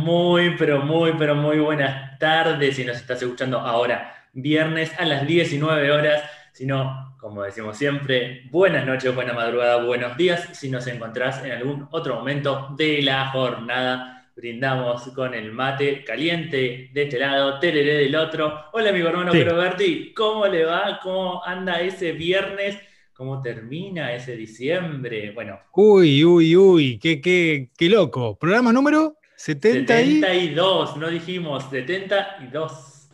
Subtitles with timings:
[0.00, 5.26] Muy, pero muy, pero muy buenas tardes si nos estás escuchando ahora, viernes a las
[5.26, 6.22] 19 horas.
[6.54, 10.48] Si no, como decimos siempre, buenas noches, buena madrugada, buenos días.
[10.52, 16.88] Si nos encontrás en algún otro momento de la jornada, brindamos con el mate caliente
[16.94, 18.64] de este lado, tereré del otro.
[18.72, 19.44] Hola, amigo hermano Sí.
[19.44, 20.98] Roberti, ¿cómo le va?
[21.02, 22.78] ¿Cómo anda ese viernes?
[23.12, 25.32] ¿Cómo termina ese diciembre?
[25.34, 28.38] Bueno, Uy, uy, uy, qué, qué, qué loco.
[28.38, 33.08] Programa número 70 y 72, no dijimos 72.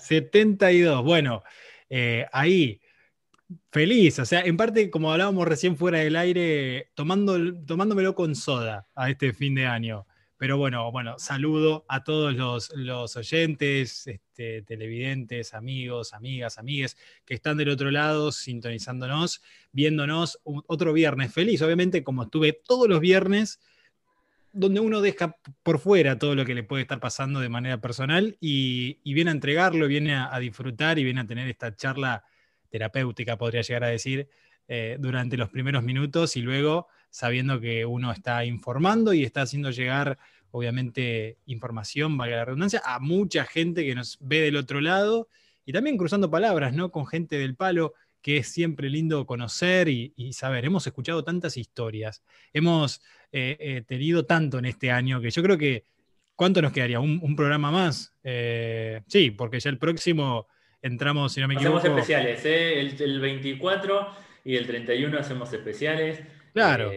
[0.00, 1.04] 72.
[1.04, 1.42] Bueno,
[1.90, 2.80] eh, ahí,
[3.70, 4.18] feliz.
[4.18, 9.10] O sea, en parte, como hablábamos recién fuera del aire, tomando, tomándomelo con soda a
[9.10, 10.06] este fin de año.
[10.38, 16.96] Pero bueno, bueno, saludo a todos los, los oyentes, este, televidentes, amigos, amigas, amigues
[17.26, 21.60] que están del otro lado sintonizándonos, viéndonos otro viernes feliz.
[21.60, 23.60] Obviamente, como estuve todos los viernes,
[24.56, 28.36] donde uno deja por fuera todo lo que le puede estar pasando de manera personal
[28.40, 32.24] y, viene a entregarlo, viene a, a disfrutar y viene a tener esta charla
[32.70, 34.28] terapéutica, podría llegar a decir,
[34.68, 39.70] eh, durante los primeros minutos y luego sabiendo que uno está informando y está haciendo
[39.70, 40.18] llegar,
[40.50, 45.28] obviamente, información, valga la redundancia, a mucha gente que nos ve del otro lado
[45.64, 46.90] y también cruzando palabras, ¿no?
[46.90, 47.94] Con gente del palo,
[48.26, 50.64] que es siempre lindo conocer y, y saber.
[50.64, 55.56] Hemos escuchado tantas historias, hemos eh, eh, tenido tanto en este año que yo creo
[55.56, 55.84] que,
[56.34, 56.98] ¿cuánto nos quedaría?
[56.98, 58.16] ¿Un, un programa más?
[58.24, 60.48] Eh, sí, porque ya el próximo
[60.82, 62.00] entramos, si no me Hacemos equivoco.
[62.00, 62.80] especiales, ¿eh?
[62.80, 64.08] el, el 24
[64.44, 66.20] y el 31 hacemos especiales.
[66.52, 66.90] Claro.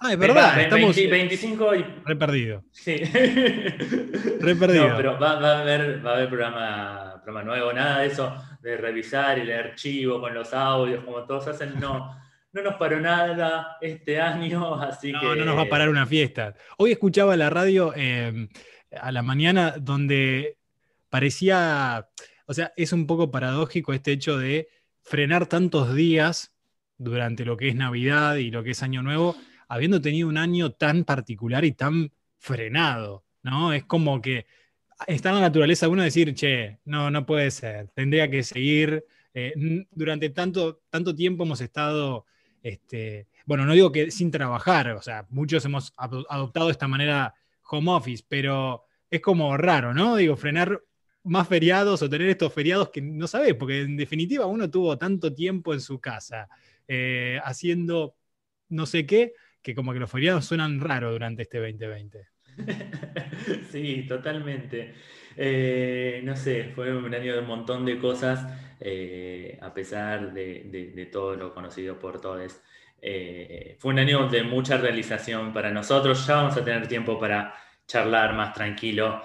[0.00, 1.84] Ah, es verdad, ve- estamos 20 25 y...
[2.04, 2.62] re perdidos.
[2.72, 2.94] Sí.
[2.96, 4.88] Re perdido.
[4.90, 8.34] No, pero va, va a haber, va a haber programa, programa nuevo, nada de eso
[8.62, 12.16] de revisar el archivo con los audios, como todos hacen, no.
[12.52, 15.36] No nos paró nada este año, así No, que...
[15.36, 16.54] no nos va a parar una fiesta.
[16.78, 18.48] Hoy escuchaba la radio eh,
[18.98, 20.56] a la mañana donde
[21.10, 22.08] parecía,
[22.46, 24.70] o sea, es un poco paradójico este hecho de
[25.02, 26.54] frenar tantos días
[26.96, 29.36] durante lo que es Navidad y lo que es Año Nuevo,
[29.68, 33.74] habiendo tenido un año tan particular y tan frenado, ¿no?
[33.74, 34.46] Es como que
[35.06, 39.04] está en la naturaleza uno decir, che, no, no puede ser, tendría que seguir.
[39.34, 39.52] eh,
[39.90, 42.26] durante tanto, tanto tiempo hemos estado
[42.62, 47.34] este, bueno, no digo que sin trabajar, o sea, muchos hemos ado- adoptado esta manera
[47.70, 50.16] home office, pero es como raro, ¿no?
[50.16, 50.82] Digo, frenar
[51.22, 55.32] más feriados o tener estos feriados que no sabes, porque en definitiva uno tuvo tanto
[55.34, 56.48] tiempo en su casa
[56.86, 58.16] eh, haciendo
[58.70, 59.32] no sé qué,
[59.62, 62.26] que como que los feriados suenan raro durante este 2020.
[63.70, 64.94] Sí, totalmente.
[65.36, 68.46] Eh, no sé, fue un año de un montón de cosas,
[68.80, 70.64] eh, a pesar de,
[70.94, 72.60] de- todo lo conocido por todos.
[73.00, 76.26] Eh, fue un año de mucha realización para nosotros.
[76.26, 77.54] Ya vamos a tener tiempo para
[77.86, 79.22] charlar más tranquilo,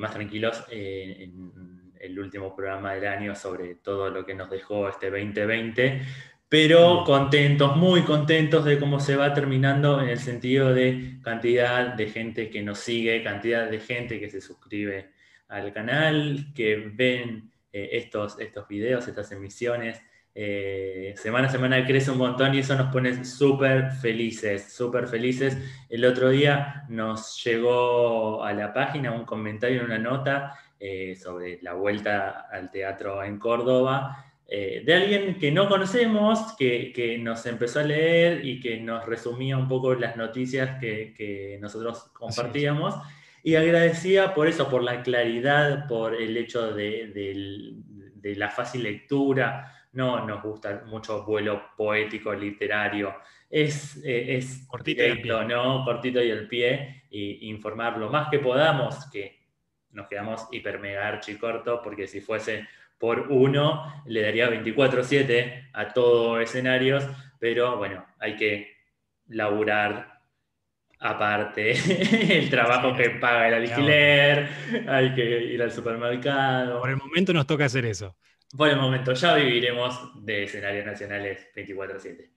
[0.00, 5.08] más tranquilos en el último programa del año sobre todo lo que nos dejó este
[5.10, 6.02] 2020
[6.52, 12.10] pero contentos, muy contentos de cómo se va terminando en el sentido de cantidad de
[12.10, 15.12] gente que nos sigue, cantidad de gente que se suscribe
[15.48, 20.02] al canal, que ven eh, estos, estos videos, estas emisiones.
[20.34, 25.56] Eh, semana a semana crece un montón y eso nos pone súper felices, súper felices.
[25.88, 31.72] El otro día nos llegó a la página un comentario, una nota eh, sobre la
[31.72, 37.80] vuelta al teatro en Córdoba eh, de alguien que no conocemos, que, que, nos empezó
[37.80, 42.96] a leer y que nos resumía un poco las noticias que, que nosotros compartíamos.
[43.42, 47.72] Y agradecía por eso, por la claridad, por el hecho de, de,
[48.14, 49.72] de, la fácil lectura.
[49.92, 53.14] No nos gusta mucho vuelo poético, literario.
[53.48, 55.82] Es, eh, es cortito directo, ¿no?
[55.82, 57.04] Cortito y el pie.
[57.08, 59.40] Y informar lo más que podamos, que
[59.92, 62.68] nos quedamos hiper mega archi corto, porque si fuese
[63.02, 67.04] por uno, le daría 24/7 a todos escenarios,
[67.40, 68.76] pero bueno, hay que
[69.26, 70.20] laburar
[71.00, 71.72] aparte
[72.38, 74.48] el trabajo que paga el alquiler,
[74.86, 76.78] hay que ir al supermercado.
[76.78, 78.16] Por el momento nos toca hacer eso.
[78.56, 82.30] Por el momento ya viviremos de escenarios nacionales 24/7.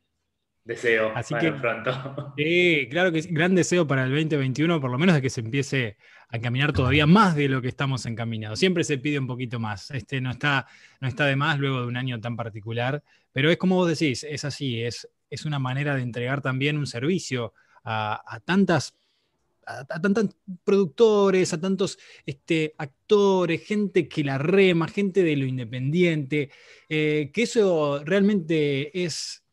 [0.66, 2.34] Deseo Así para que, pronto.
[2.38, 3.30] Sí, claro que sí.
[3.32, 5.96] Gran deseo para el 2021, por lo menos de que se empiece
[6.30, 8.58] a caminar todavía más de lo que estamos encaminados.
[8.58, 9.92] Siempre se pide un poquito más.
[9.92, 10.66] Este no está,
[11.00, 14.24] no está de más luego de un año tan particular, pero es como vos decís,
[14.24, 17.54] es así, es, es una manera de entregar también un servicio
[17.84, 18.98] a, a tantas
[19.68, 25.46] a, a, tantos productores, a tantos este, actores, gente que la rema, gente de lo
[25.46, 26.50] independiente,
[26.90, 29.45] eh, que eso realmente es,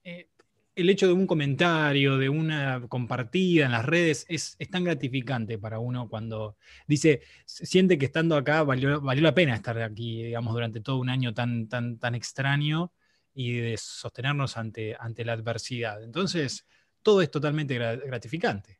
[0.74, 5.78] el hecho de un comentario, de una compartida en las redes, es, tan gratificante para
[5.78, 10.98] uno cuando dice, siente que estando acá valió, la pena estar aquí, digamos, durante todo
[10.98, 12.92] un año tan, tan, tan extraño
[13.34, 16.02] y de sostenernos ante, ante la adversidad.
[16.02, 16.66] Entonces,
[17.02, 18.78] todo es totalmente gratificante.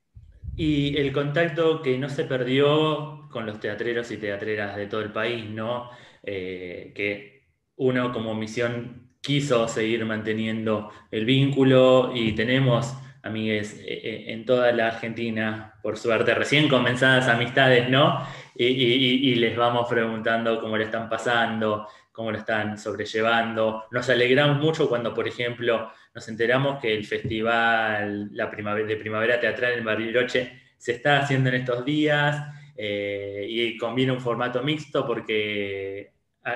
[0.56, 5.12] Y el contacto que no se perdió con los teatreros y teatreras de todo el
[5.12, 5.91] país, ¿no?
[6.23, 14.25] Eh, que uno como misión quiso seguir manteniendo el vínculo y tenemos amigues eh, eh,
[14.33, 18.27] en toda la Argentina, por suerte, recién comenzadas amistades, ¿no?
[18.55, 23.85] Y, les vamos preguntando cómo le están pasando, cómo lo están sobrellevando.
[23.91, 29.85] Nos alegramos mucho cuando, por ejemplo, nos enteramos que el festival de primavera teatral en
[29.85, 32.45] Bariloche se está haciendo en estos días
[32.77, 36.12] eh, y conviene un formato mixto porque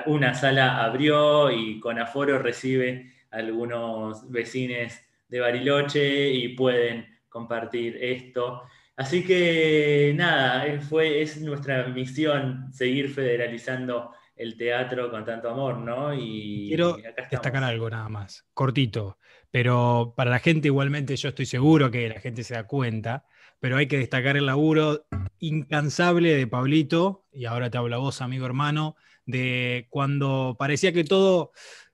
[0.07, 4.93] una sala abrió y con aforo recibe algunos vecinos
[5.27, 8.63] de Bariloche y pueden compartir esto.
[8.95, 16.13] Así que nada, fue, es nuestra misión seguir federalizando el teatro con tanto amor, ¿no?
[16.13, 16.97] Y quiero
[17.29, 19.17] destacar algo nada más, cortito,
[19.51, 23.25] pero para la gente igualmente yo estoy seguro que la gente se da cuenta,
[23.59, 25.05] pero hay que destacar el laburo
[25.39, 28.95] incansable de Pablito, y ahora te hablo a vos, amigo hermano,
[29.27, 31.51] de cuando parecía que todo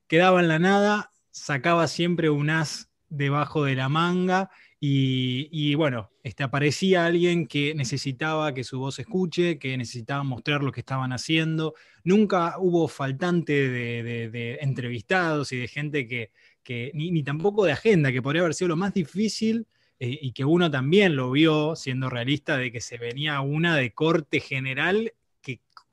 [0.08, 4.50] quedaba en la nada, sacaba siempre un as debajo de la manga
[4.86, 10.74] y, bueno, este, aparecía alguien que necesitaba que su voz escuche, que necesitaba mostrar lo
[10.74, 11.74] que estaban haciendo.
[12.04, 18.42] Nunca hubo faltante de, entrevistados y de gente que, ni, tampoco de agenda, que podría
[18.42, 19.68] haber sido lo más difícil
[20.00, 23.94] eh, y que uno también lo vio, siendo realista, de que se venía una de
[23.94, 25.14] corte general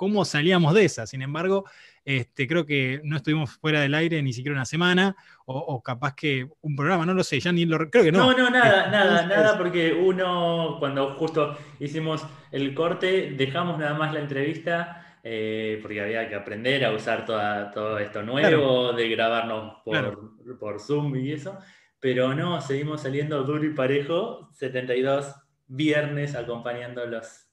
[0.01, 1.07] cómo salíamos de esa.
[1.07, 1.67] Sin embargo,
[2.07, 5.15] este, creo que no estuvimos fuera del aire ni siquiera una semana,
[5.45, 8.21] o, capaz que un programa, no lo sé, ya ni lo creo que no.
[8.21, 14.15] No, no, nada, nada, nada, porque uno, cuando justo hicimos el corte, dejamos nada más
[14.15, 14.97] la entrevista.
[15.23, 21.15] Eh, porque había que aprender a usar todo esto nuevo, de grabarnos por, por Zoom
[21.17, 21.59] y eso.
[21.99, 25.35] Pero no, seguimos saliendo duro y parejo, 72
[25.67, 27.50] viernes acompañándolos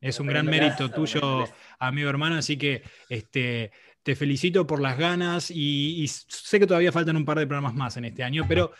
[0.00, 1.44] es un gran mérito tuyo,
[1.78, 3.72] amigo hermano, así que este,
[4.02, 7.96] te felicito por las ganas y, sé que todavía faltan un par de programas más
[7.96, 8.72] en este año, pero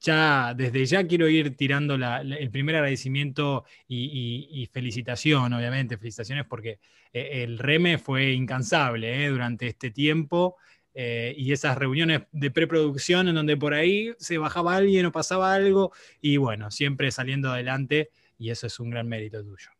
[0.00, 6.78] ya desde ya quiero ir tirando el primer agradecimiento y, felicitación, obviamente, felicitaciones porque
[7.12, 10.56] eh, el REME fue incansable eh, durante este tiempo.
[10.96, 15.52] Eh, y esas reuniones de preproducción en donde por ahí se bajaba alguien o pasaba
[15.52, 19.73] algo y bueno, siempre saliendo adelante y eso es un gran mérito tuyo.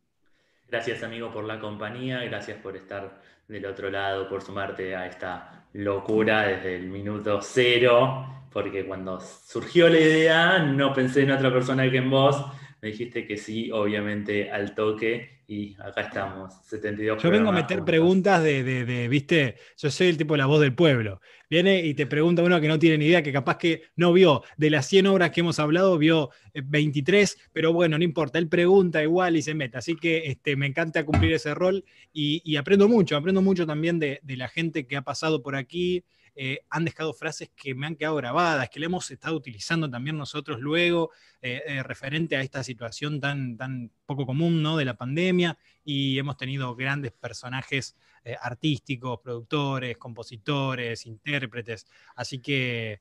[0.68, 5.66] Gracias amigo por la compañía, gracias por estar del otro lado, por sumarte a esta
[5.74, 11.90] locura desde el minuto cero, porque cuando surgió la idea no pensé en otra persona
[11.90, 12.44] que en vos,
[12.84, 17.82] me dijiste que sí, obviamente al toque, y acá estamos, 72 Yo vengo a meter
[17.82, 21.22] preguntas de, viste, yo soy el tipo de la voz del pueblo.
[21.48, 24.42] Viene y te pregunta uno que no tiene ni idea, que capaz que no vio
[24.58, 28.50] de las 100 obras que hemos hablado, vio 23, eh, pero bueno, no importa, él
[28.50, 29.78] pregunta igual y se mete.
[29.78, 34.20] Así que este, me encanta cumplir ese rol y, aprendo mucho, aprendo mucho también de,
[34.22, 36.04] de la gente que ha pasado por aquí,
[36.36, 40.18] eh, han dejado frases que me han quedado grabadas, que le hemos estado utilizando también
[40.18, 41.10] nosotros luego,
[41.40, 44.76] eh, eh, referente a esta situación tan, tan poco común ¿no?
[44.76, 47.96] de la pandemia, y hemos tenido grandes personajes
[48.40, 51.86] artísticos, productores, compositores, intérpretes,
[52.16, 52.98] así que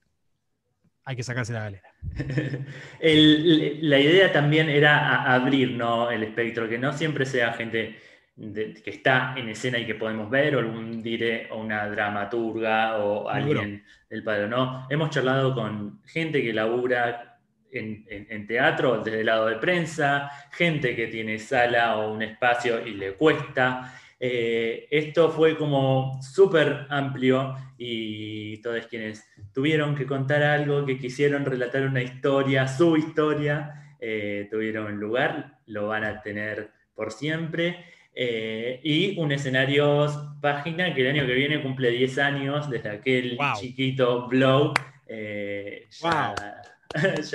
[1.05, 1.89] hay que sacarse la galera.
[3.01, 6.11] la idea también era abrir ¿no?
[6.11, 7.97] el espectro, que no siempre sea gente
[8.35, 13.29] que está en escena y que podemos ver, o algún dire, o una dramaturga, o
[13.29, 14.87] alguien del padre, ¿no?
[14.89, 17.33] Hemos charlado con gente que labura
[17.71, 22.93] en, teatro desde el lado de prensa, gente que tiene sala o un espacio y
[22.93, 23.93] le cuesta.
[24.19, 31.45] Eh, esto fue como súper amplio y todos quienes tuvieron que contar algo, que quisieron
[31.45, 37.85] relatar una historia, su historia, eh, tuvieron lugar, lo van a tener por siempre.
[38.15, 40.07] Eh, y un escenario
[40.39, 44.73] página que el año que viene cumple 10 años desde aquel chiquito blog.
[45.07, 46.35] Eh, ya,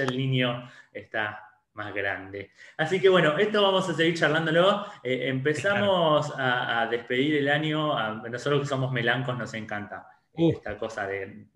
[0.03, 1.45] el niño está
[1.75, 2.51] más grande.
[2.77, 4.87] Así que bueno, esto vamos a seguir charlándolo.
[5.03, 8.21] Eh, empezamos a, despedir el año.
[8.29, 10.53] nosotros que somos melancos nos encanta uh.
[10.53, 11.47] esta cosa de...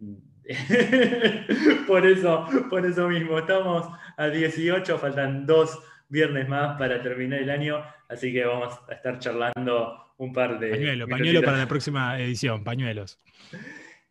[1.87, 3.87] por, eso, por eso mismo, estamos
[4.17, 5.79] a 18, faltan dos
[6.13, 10.71] viernes más para terminar el año, así que vamos a estar charlando un par de...
[10.71, 13.19] Pañuelo, pañuelo para la próxima edición, pañuelos.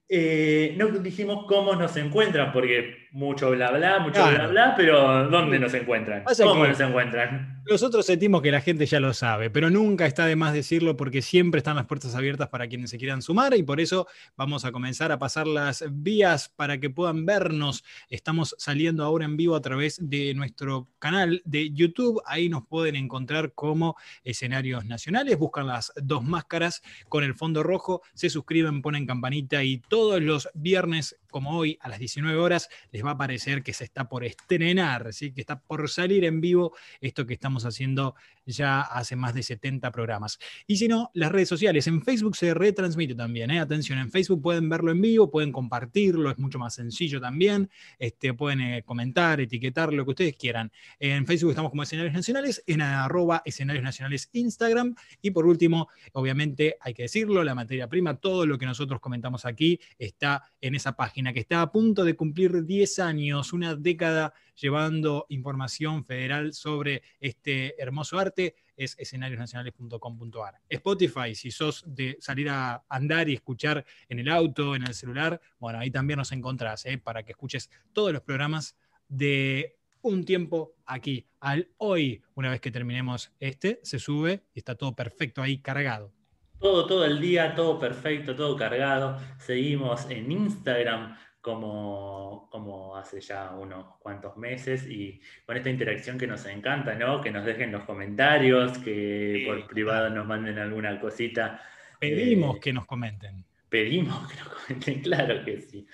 [0.10, 5.60] Eh, no dijimos cómo nos encuentran, porque mucho bla bla, mucho bla bla, pero ¿dónde
[5.60, 6.24] nos encuentran?
[6.24, 7.62] ¿Cómo nos encuentran?
[7.70, 11.22] Nosotros sentimos que la gente ya lo sabe, pero nunca está de más decirlo porque
[11.22, 14.72] siempre están las puertas abiertas para quienes se quieran sumar y por eso vamos a
[14.72, 17.84] comenzar a pasar las vías para que puedan vernos.
[18.10, 22.22] Estamos saliendo ahora en vivo a través de nuestro canal de YouTube.
[22.25, 25.38] Ahí nos pueden encontrar como escenarios nacionales.
[25.38, 30.50] Buscan las dos máscaras con el fondo rojo, se suscriben, ponen campanita y todos los
[30.53, 34.23] viernes, como hoy, a las 19 horas, les va a parecer que se está por
[34.23, 35.33] estrenar, ¿sí?
[35.33, 39.91] que está por salir en vivo esto que estamos haciendo ya hace más de 70
[39.91, 40.39] programas.
[40.67, 41.88] Y si no, las redes sociales.
[41.88, 43.51] En Facebook se retransmite también.
[43.51, 43.60] ¿eh?
[43.60, 47.69] Atención, en Facebook pueden verlo en vivo, pueden compartirlo, es mucho más sencillo también.
[48.00, 50.71] Este, pueden eh, comentar, etiquetar, lo que ustedes quieran.
[51.00, 54.95] En Facebook estamos como Escenarios Nacionales, en arroba Escenarios Nacionales Instagram.
[55.21, 59.45] Y por último, obviamente hay que decirlo, la materia prima, todo lo que nosotros comentamos
[59.45, 64.33] aquí está en esa página que está a punto de cumplir 10 años, una década
[64.62, 70.60] llevando información federal sobre este hermoso arte es escenariosnacionales.com.ar.
[70.70, 75.41] Spotify, si sos de salir a andar y escuchar en el auto, en el celular,
[75.60, 76.98] bueno, ahí también nos encontrás ¿eh?
[76.98, 78.77] para que escuches todos los programas
[79.08, 82.22] de un tiempo aquí, al hoy.
[82.36, 86.13] Una vez que terminemos este, se sube y está todo perfecto ahí cargado.
[86.60, 89.18] Todo, todo el día, todo perfecto, todo cargado.
[89.39, 96.27] Seguimos en Instagram como, como hace ya unos cuantos meses y con esta interacción que
[96.27, 97.19] nos encanta, ¿no?
[97.19, 101.62] Que nos dejen los comentarios, que por privado nos manden alguna cosita.
[102.00, 103.43] Pedimos eh, que nos comenten.
[103.69, 105.88] Pedimos que nos comenten, claro que sí.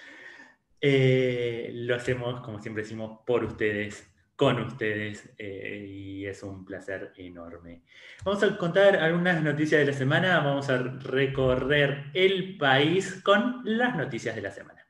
[0.81, 7.13] Eh, lo hacemos, como siempre decimos, por ustedes, con ustedes eh, y es un placer
[7.17, 7.83] enorme.
[8.23, 13.95] Vamos a contar algunas noticias de la semana, vamos a recorrer el país con las
[13.95, 14.86] noticias de la semana.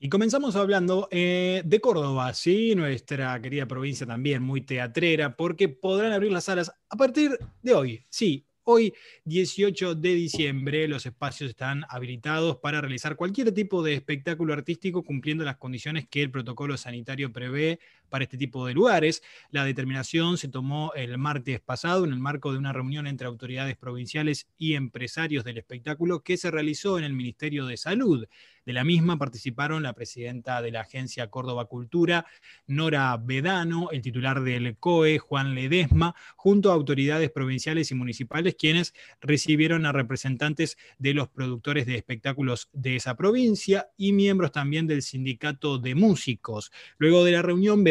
[0.00, 6.12] Y comenzamos hablando eh, de Córdoba, sí, nuestra querida provincia también muy teatrera, porque podrán
[6.12, 8.44] abrir las salas a partir de hoy, sí.
[8.62, 15.02] Hoy, 18 de diciembre, los espacios están habilitados para realizar cualquier tipo de espectáculo artístico
[15.02, 19.22] cumpliendo las condiciones que el protocolo sanitario prevé para este tipo de lugares.
[19.50, 23.76] La determinación se tomó el martes pasado en el marco de una reunión entre autoridades
[23.76, 28.26] provinciales y empresarios del espectáculo que se realizó en el Ministerio de Salud.
[28.68, 32.26] De la misma participaron la presidenta de la Agencia Córdoba Cultura,
[32.66, 38.92] Nora Bedano, el titular del COE, Juan Ledesma, junto a autoridades provinciales y municipales, quienes
[39.22, 45.00] recibieron a representantes de los productores de espectáculos de esa provincia y miembros también del
[45.00, 46.70] sindicato de músicos.
[46.98, 47.84] Luego de la reunión,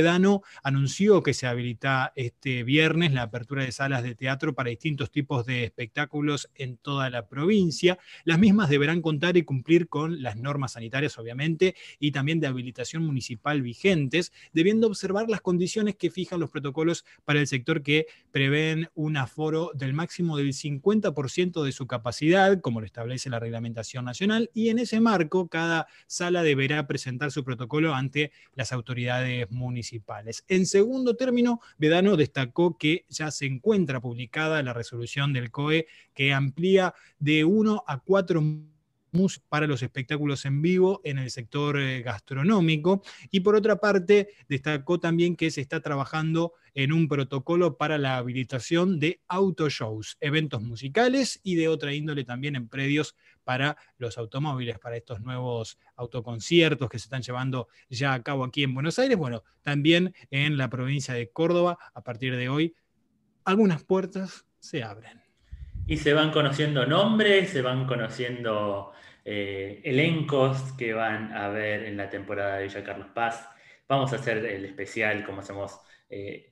[0.63, 5.45] Anunció que se habilita este viernes la apertura de salas de teatro para distintos tipos
[5.45, 7.99] de espectáculos en toda la provincia.
[8.23, 13.03] Las mismas deberán contar y cumplir con las normas sanitarias, obviamente, y también de habilitación
[13.03, 18.89] municipal vigentes, debiendo observar las condiciones que fijan los protocolos para el sector que prevén
[18.95, 24.49] un aforo del máximo del 50% de su capacidad, como lo establece la reglamentación nacional,
[24.53, 29.96] y en ese marco cada sala deberá presentar su protocolo ante las autoridades municipales.
[30.47, 36.33] En segundo término, Vedano destacó que ya se encuentra publicada la resolución del COE que
[36.33, 38.41] amplía de 1 a 4
[39.49, 43.01] para los espectáculos en vivo en el sector eh, gastronómico.
[43.31, 48.17] Y por otra parte, destacó también que se está trabajando en un protocolo para la
[48.17, 53.15] habilitación de autoshows, eventos musicales y de otra índole también en predios
[53.47, 58.63] para los automóviles, para estos nuevos autoconciertos que se están llevando ya a cabo aquí
[58.63, 59.17] en Buenos Aires.
[59.17, 62.75] Bueno, también en la provincia de Córdoba, a partir de hoy,
[63.45, 65.21] algunas puertas se abren.
[65.85, 68.91] Y se van conociendo nombres, se van conociendo
[69.23, 73.47] eh, elencos que van a ver en la temporada de Villa Carlos Paz.
[73.87, 76.51] Vamos a hacer el especial como hacemos eh,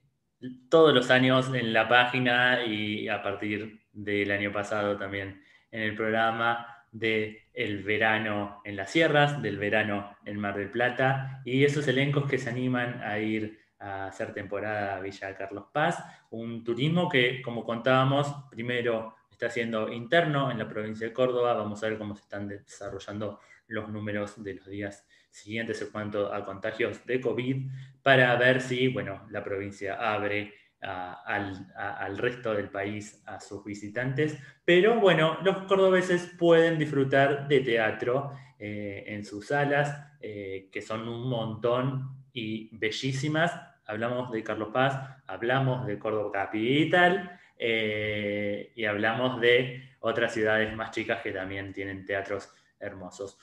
[0.70, 5.96] todos los años en la página y a partir del año pasado también en el
[5.96, 11.86] programa de el verano en las sierras, del verano en Mar del Plata y esos
[11.90, 17.10] elencos que se animan a ir a hacer temporada a Villa Carlos Paz, un turismo
[17.10, 21.54] que como contábamos primero está siendo interno en la provincia de Córdoba.
[21.54, 26.34] Vamos a ver cómo se están desarrollando los números de los días siguientes en cuanto
[26.34, 27.68] a contagios de COVID
[28.02, 30.54] para ver si, bueno, la provincia abre
[30.86, 34.38] al, resto del país a sus visitantes.
[34.64, 41.08] Pero bueno, los cordobeses pueden disfrutar de teatro eh, en sus salas, eh, que son
[41.08, 43.52] un montón y bellísimas.
[43.86, 50.92] Hablamos de Carlos Paz, hablamos de Córdoba Capital eh, y hablamos de otras ciudades más
[50.92, 53.38] chicas que también tienen teatros hermosos.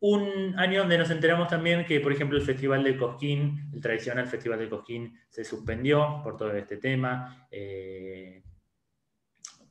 [0.00, 4.26] Un año donde nos enteramos también que, por ejemplo, el Festival de Cosquín, el tradicional
[4.26, 7.46] Festival de Cosquín, se suspendió por todo este tema.
[7.50, 8.42] Eh,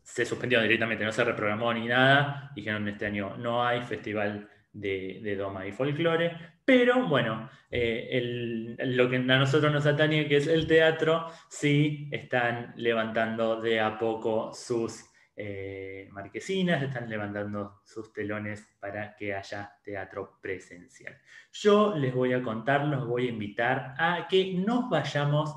[0.02, 2.52] se suspendió directamente, no se reprogramó ni nada.
[2.56, 6.56] Dijeron este año no hay festival de, Doma y Folclore.
[6.64, 12.74] Pero bueno, eh, lo que a nosotros nos atañe, que es el teatro, sí están
[12.76, 15.06] levantando de a poco sus
[15.38, 21.18] eh, marquesinas, están levantando sus telones para que haya teatro presencial.
[21.52, 25.54] Yo les voy a contar, los voy a invitar a que nos vayamos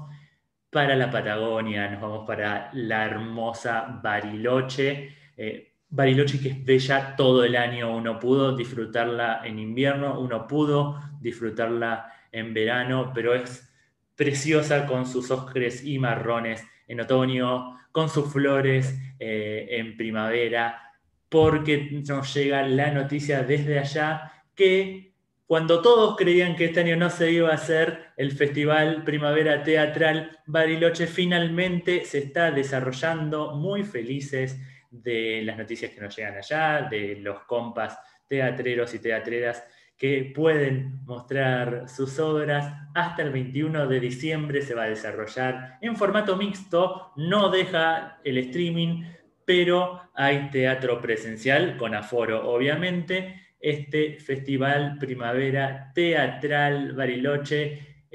[0.70, 5.14] para la Patagonia, nos vamos para la hermosa Bariloche.
[5.36, 11.00] Eh, Bariloche que es bella todo el año, uno pudo disfrutarla en invierno, uno pudo
[11.20, 13.72] disfrutarla en verano, pero es
[14.14, 20.82] preciosa con sus ocres y marrones en otoño, con sus flores eh, en primavera,
[21.28, 25.12] porque nos llega la noticia desde allá que
[25.46, 30.38] cuando todos creían que este año no se iba a hacer el Festival Primavera Teatral,
[30.46, 37.16] Bariloche finalmente se está desarrollando muy felices de las noticias que nos llegan allá, de
[37.16, 39.64] los compas teatreros y teatreras
[39.98, 42.72] que pueden mostrar sus obras.
[42.94, 48.38] Hasta el 21 de diciembre se va a desarrollar en formato mixto, no deja el
[48.38, 49.02] streaming,
[49.44, 53.42] pero hay teatro presencial con aforo, obviamente.
[53.60, 58.06] Este Festival Primavera Teatral Bariloche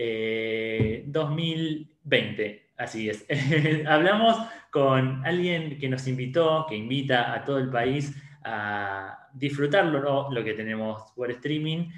[1.05, 2.45] 2020.
[2.45, 3.25] Eh, Así es.
[3.87, 4.37] Hablamos
[4.71, 10.53] con alguien que nos invitó, que invita a todo el país a disfrutarlo, lo que
[10.53, 11.89] tenemos por streaming.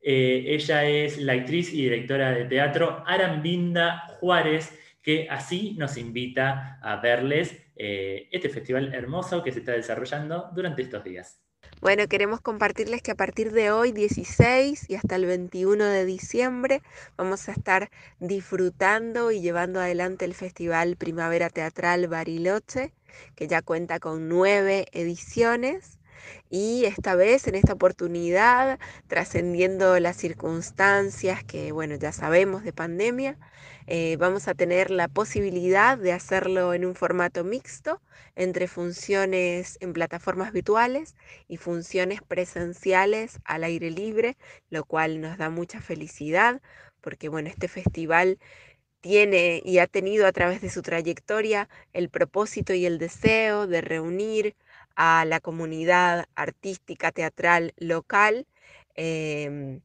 [0.00, 6.78] Eh, ella es la actriz y directora de teatro Arambinda Juárez, que así nos invita
[6.82, 11.40] a verles eh, este festival hermoso que se está desarrollando durante estos días.
[11.80, 16.82] Bueno, queremos compartirles que a partir de hoy, 16 y hasta el 21 de diciembre,
[17.16, 17.90] vamos a estar
[18.20, 22.92] disfrutando y llevando adelante el Festival Primavera Teatral Bariloche,
[23.36, 25.98] que ya cuenta con nueve ediciones
[26.50, 33.38] y esta vez, en esta oportunidad, trascendiendo las circunstancias que, bueno, ya sabemos de pandemia,
[33.86, 38.00] eh, vamos a tener la posibilidad de hacerlo en un formato mixto
[38.34, 41.16] entre funciones en plataformas virtuales
[41.48, 44.36] y funciones presenciales al aire libre,
[44.70, 46.60] lo cual nos da mucha felicidad
[47.00, 48.38] porque, bueno, este festival
[49.02, 53.82] tiene y ha tenido a través de su trayectoria el propósito y el deseo de
[53.82, 54.56] reunir
[54.96, 58.46] a la comunidad artística teatral local,
[58.94, 59.80] em,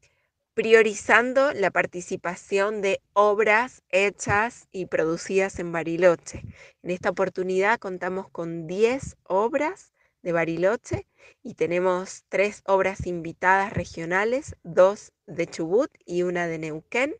[0.54, 6.43] priorizando la participación de obras hechas y producidas en Bariloche.
[6.84, 11.08] En esta oportunidad contamos con 10 obras de Bariloche
[11.43, 17.15] y tenemos tres obras invitadas regionales, dos de Chubut y una de Neuquén.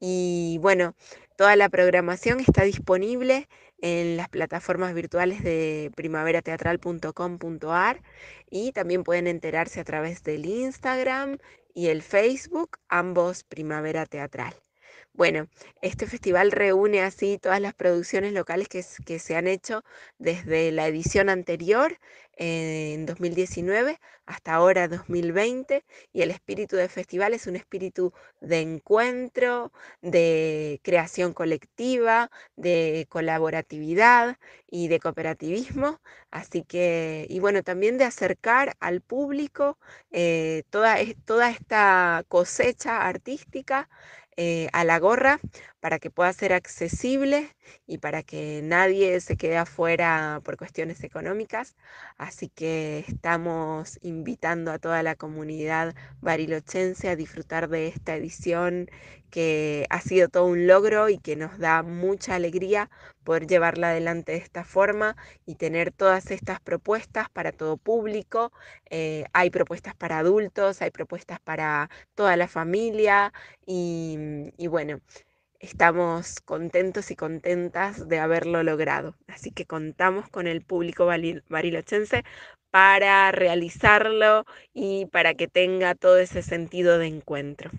[0.00, 0.94] Y bueno,
[1.36, 8.02] toda la programación está disponible en las plataformas virtuales de primaverateatral.com.ar
[8.50, 11.38] y también pueden enterarse a través del Instagram
[11.74, 14.54] y el Facebook, ambos Primavera Teatral.
[15.16, 15.48] Bueno,
[15.80, 19.82] este festival reúne así todas las producciones locales que, se han hecho
[20.18, 21.98] desde la edición anterior
[22.36, 29.72] en 2019 hasta ahora 2020 y el espíritu del festival es un espíritu de encuentro,
[30.02, 34.36] de creación colectiva, de colaboratividad
[34.70, 35.98] y de cooperativismo.
[36.30, 39.78] Así que, y bueno, también de acercar al público
[40.10, 43.88] eh, toda, toda esta cosecha artística
[44.36, 45.40] eh, a la gorra
[45.86, 47.54] para que pueda ser accesible
[47.86, 51.76] y para que nadie se quede afuera por cuestiones económicas.
[52.18, 58.88] Así que estamos invitando a toda la comunidad barilochense a disfrutar de esta edición
[59.30, 62.90] que ha sido todo un logro y que nos da mucha alegría
[63.22, 68.52] poder llevarla adelante de esta forma y tener todas estas propuestas para todo público.
[68.90, 73.32] Eh, hay propuestas para adultos, hay propuestas para toda la familia
[73.66, 74.16] y,
[74.56, 75.00] y bueno,
[75.60, 79.14] estamos contentos y contentas de haberlo logrado.
[79.28, 82.24] Así que contamos con el público barilochense
[82.70, 87.70] para realizarlo y para que tenga todo ese sentido de encuentro.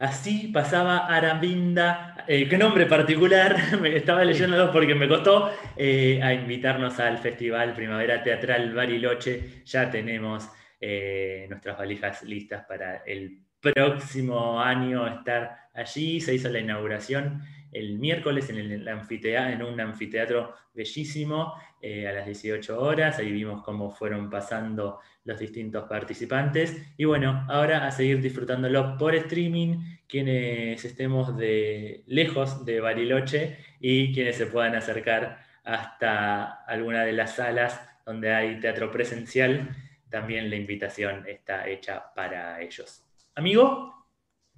[0.00, 6.32] Así pasaba Arambinda, eh, qué nombre particular, me estaba leyendo porque me costó, eh, a
[6.32, 9.62] invitarnos al Festival Primavera Teatral Bariloche.
[9.66, 10.48] Ya tenemos
[10.80, 16.20] eh, nuestras valijas listas para el próximo año estar allí.
[16.20, 22.26] Se hizo la inauguración el miércoles en, el en un anfiteatro bellísimo eh, a las
[22.26, 23.18] 18 horas.
[23.18, 26.76] Ahí vimos cómo fueron pasando los distintos participantes.
[26.96, 34.12] Y bueno, ahora a seguir disfrutándolo por streaming, quienes estemos de lejos de Bariloche y
[34.12, 39.68] quienes se puedan acercar hasta alguna de las salas donde hay teatro presencial,
[40.10, 43.04] también la invitación está hecha para ellos.
[43.34, 44.00] Amigo,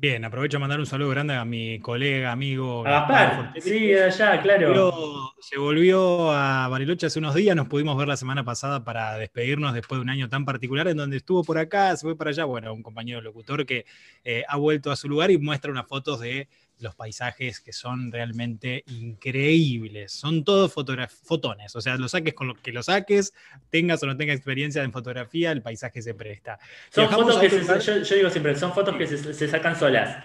[0.03, 2.85] Bien, aprovecho a mandar un saludo grande a mi colega, amigo.
[2.85, 5.33] A sí, allá, claro.
[5.39, 9.75] Se volvió, a Bariloche hace unos días, nos pudimos ver la semana pasada para despedirnos
[9.75, 12.45] después de un año tan particular en donde estuvo por acá, se fue para allá,
[12.47, 13.85] bueno, un compañero locutor que
[14.25, 16.49] eh, ha vuelto a su lugar y muestra unas fotos de
[16.83, 20.13] los paisajes que son realmente increíbles.
[20.13, 23.33] Son todos fotones, o sea, lo saques con lo que lo saques,
[23.71, 26.59] tengas o no tengas experiencia en fotografía, el paisaje se presta.
[26.91, 30.25] Son fotos que yo, digo siempre, son fotos que se, sacan solas.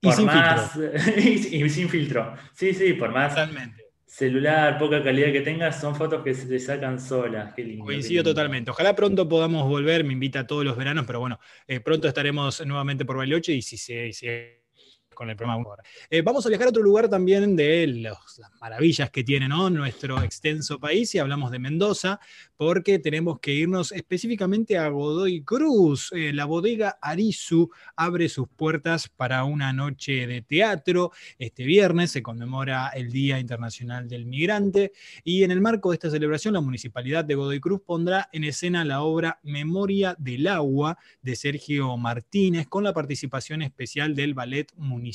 [0.00, 1.12] y sin filtro.
[1.16, 2.34] y, sin filtro.
[2.54, 3.34] Sí, sí, por más.
[3.34, 7.54] Totalmente celular, poca calidad que tengas, son fotos que se sacan solas.
[7.54, 7.86] Qué lindo.
[7.86, 8.70] Coincido totalmente.
[8.70, 13.06] Ojalá pronto podamos volver, me invita todos los veranos, pero bueno, eh, pronto estaremos nuevamente
[13.06, 14.28] por Bariloche y si se, si
[15.22, 15.64] con el programa.
[16.10, 20.80] Eh, vamos a viajar a otro lugar también de las maravillas que tiene nuestro extenso
[20.80, 22.18] país y hablamos de Mendoza,
[22.56, 26.10] porque tenemos que irnos específicamente a Godoy Cruz.
[26.12, 31.12] Eh, la bodega Arizu abre sus puertas para una noche de teatro.
[31.38, 34.90] Este viernes se conmemora el Día Internacional del Migrante
[35.22, 38.84] y en el marco de esta celebración la Municipalidad de Godoy Cruz pondrá en escena
[38.84, 45.11] la obra Memoria del Agua de Sergio Martínez con la participación especial del Ballet Municipal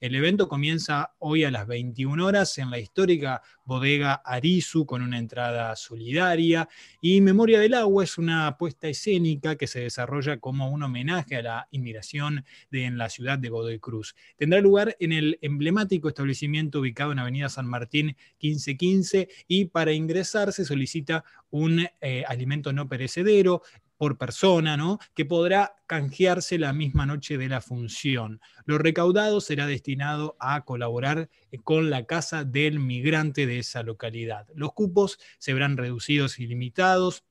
[0.00, 5.18] El evento comienza hoy a las 21 horas en la histórica bodega Arizu con una
[5.18, 6.68] entrada solidaria
[7.00, 11.42] y Memoria del Agua es una apuesta escénica que se desarrolla como un homenaje a
[11.42, 14.14] la inmigración de, en la ciudad de Godoy Cruz.
[14.36, 20.52] Tendrá lugar en el emblemático establecimiento ubicado en Avenida San Martín 1515 y para ingresar
[20.52, 23.62] se solicita un eh, alimento no perecedero,
[24.02, 24.98] por persona, ¿no?
[25.14, 28.40] que podrá canjearse la misma noche de la función.
[28.64, 31.30] Lo recaudado será destinado a colaborar
[31.62, 34.48] con la Casa del Migrante de esa localidad.
[34.56, 37.22] Los cupos se verán reducidos y limitados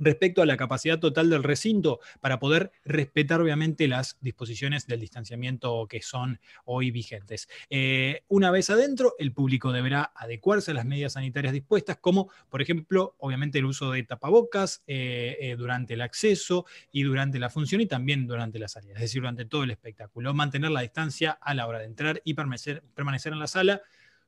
[0.00, 5.86] respecto a la capacidad total del recinto para poder respetar obviamente las disposiciones del distanciamiento
[5.88, 7.48] que son hoy vigentes.
[7.68, 12.62] Eh, una vez adentro, el público deberá adecuarse a las medidas sanitarias dispuestas, como por
[12.62, 17.80] ejemplo, obviamente el uso de tapabocas eh, eh, durante el acceso y durante la función
[17.80, 20.32] y también durante la salida, es decir, durante todo el espectáculo.
[20.34, 23.82] Mantener la distancia a la hora de entrar y permanecer, permanecer en la sala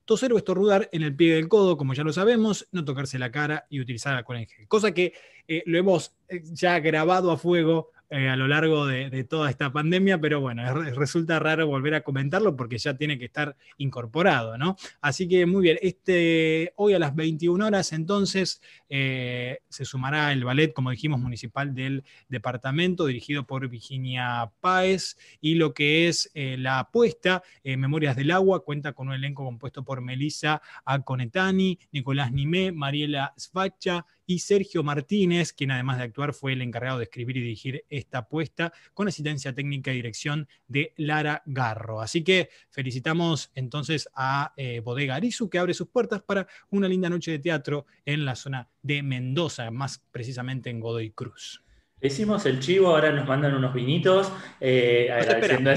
[0.05, 3.31] toser o estornudar en el pie del codo, como ya lo sabemos, no tocarse la
[3.31, 4.67] cara y utilizar alcohol en gel.
[4.67, 5.13] Cosa que
[5.47, 9.73] eh, lo hemos eh, ya grabado a fuego eh, a lo largo de, toda esta
[9.73, 10.63] pandemia, pero bueno,
[10.95, 14.75] resulta raro volver a comentarlo porque ya tiene que estar incorporado, ¿no?
[15.01, 20.71] Así que muy bien, este, hoy a las 21 horas entonces se sumará el ballet,
[20.71, 27.41] como dijimos, municipal del departamento, dirigido por Virginia Páez, y lo que es la apuesta,
[27.63, 34.05] Memorias del Agua, cuenta con un elenco compuesto por Melissa Aconetani, Nicolás Nimé, Mariela Svacha,
[34.25, 38.19] y Sergio Martínez, quien además de actuar fue el encargado de escribir y dirigir esta
[38.19, 42.01] apuesta, con asistencia técnica y dirección de Lara Garro.
[42.01, 47.09] Así que felicitamos entonces a eh, Bodega Arizu, que abre sus puertas para una linda
[47.09, 51.63] noche de teatro en la zona de Mendoza, más precisamente en Godoy Cruz.
[52.01, 55.71] Hicimos el chivo, ahora nos mandan unos vinitos, eh, agradeciendo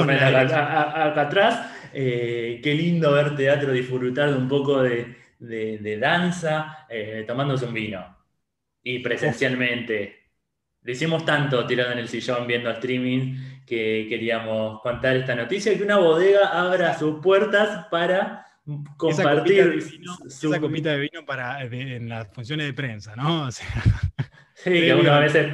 [0.00, 1.70] acá, atrás.
[1.92, 7.74] Eh, qué lindo ver teatro, disfrutar de un poco de, de, danza eh, tomándose un
[7.74, 8.16] vino.
[8.82, 10.20] Y presencialmente.
[10.82, 15.84] Lo hicimos tanto tirado en el sillón viendo streaming que queríamos contar esta noticia, que
[15.84, 18.44] una bodega abra sus puertas para
[18.96, 19.78] compartir
[20.26, 23.50] esa copita de vino, para, en las funciones de prensa, ¿no?
[24.54, 25.52] sí, que a veces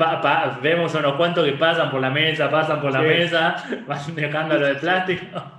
[0.63, 4.67] vemos unos cuantos que pasan por la mesa, pasan por la mesa, van dejando lo
[4.67, 5.53] de plástico.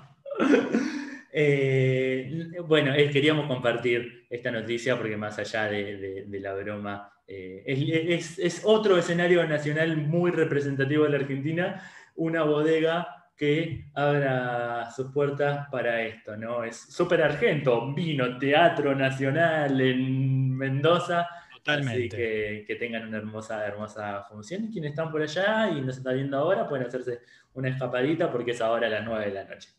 [1.32, 8.98] Eh, bueno, queríamos compartir esta noticia porque más allá de, la broma, eh, es, otro
[8.98, 11.84] escenario nacional muy representativo de la Argentina,
[12.15, 16.63] una bodega que abra sus puertas para esto, ¿no?
[16.63, 21.28] Es súper argento, vino, teatro nacional en Mendoza.
[21.56, 22.08] Totalmente.
[22.08, 24.65] Así que, tengan una hermosa, hermosa función.
[24.65, 27.22] Y quienes están por allá y nos están viendo ahora pueden hacerse
[27.54, 29.70] una escapadita porque es ahora a las 9 de la noche.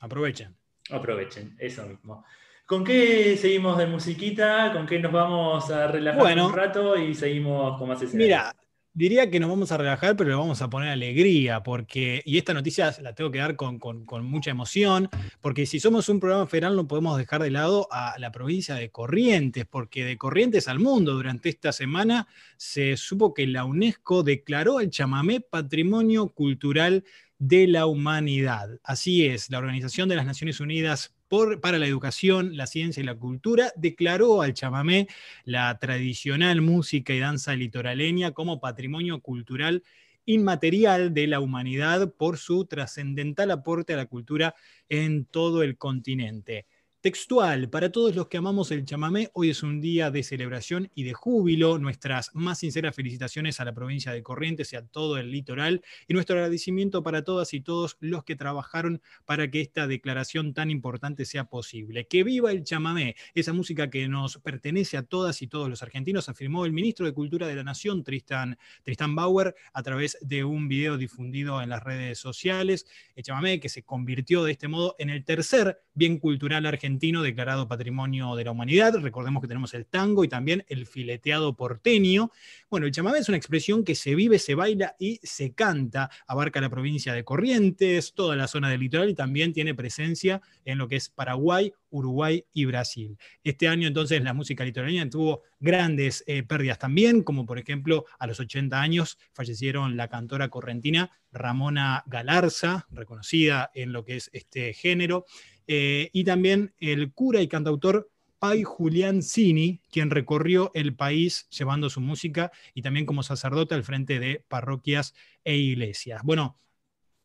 [0.00, 0.56] Aprovechen.
[0.90, 2.24] Aprovechen, eso mismo.
[2.64, 4.72] ¿Con qué seguimos de musiquita?
[4.72, 8.26] ¿Con qué nos vamos a relajar un rato y seguimos con más escenario?
[8.26, 8.56] Mira,
[8.96, 12.54] Diría que nos vamos a relajar, pero le vamos a poner alegría, porque, y esta
[12.54, 13.78] noticia la tengo que dar con,
[14.22, 15.10] mucha emoción,
[15.42, 18.90] porque si somos un programa federal no podemos dejar de lado a la provincia de
[18.90, 24.80] Corrientes, porque de Corrientes al mundo durante esta semana se supo que la UNESCO declaró
[24.80, 27.04] el chamamé Patrimonio Cultural
[27.38, 28.78] de la Humanidad.
[28.82, 31.14] Así es, la Organización de las Naciones Unidas
[31.60, 35.08] para la educación, la ciencia y la cultura, declaró al chamamé,
[35.44, 39.82] la tradicional música y danza litoraleña, como patrimonio cultural
[40.24, 44.54] inmaterial de la humanidad por su trascendental aporte a la cultura
[44.88, 46.66] en todo el continente.
[47.06, 51.04] Textual, para todos los que amamos el chamamé, hoy es un día de celebración y
[51.04, 51.78] de júbilo.
[51.78, 56.14] Nuestras más sinceras felicitaciones a la provincia de Corrientes y a todo el litoral y
[56.14, 61.26] nuestro agradecimiento para todas y todos los que trabajaron para que esta declaración tan importante
[61.26, 62.08] sea posible.
[62.08, 66.28] Que viva el chamamé, esa música que nos pertenece a todas y todos los argentinos,
[66.28, 70.66] afirmó el ministro de Cultura de la Nación, Tristan, Tristan Bauer, a través de un
[70.66, 72.84] video difundido en las redes sociales.
[73.14, 77.68] El chamamé que se convirtió de este modo en el tercer bien cultural argentino declarado
[77.68, 78.94] Patrimonio de la Humanidad.
[78.98, 82.30] Recordemos que tenemos el tango y también el fileteado porteño.
[82.70, 86.10] Bueno, el chamamé es una expresión que se vive, se baila y se canta.
[86.26, 90.78] Abarca la provincia de Corrientes, toda la zona del litoral y también tiene presencia en
[90.78, 93.16] lo que es Paraguay, Uruguay y Brasil.
[93.44, 98.26] Este año entonces la música litoraleña tuvo grandes eh, pérdidas también, como por ejemplo a
[98.26, 104.72] los 80 años fallecieron la cantora correntina Ramona Galarza, reconocida en lo que es este
[104.72, 105.26] género,
[105.66, 111.88] eh, y también el cura y cantautor Pai Julián Cini, quien recorrió el país llevando
[111.88, 116.22] su música y también como sacerdote al frente de parroquias e iglesias.
[116.22, 116.58] Bueno,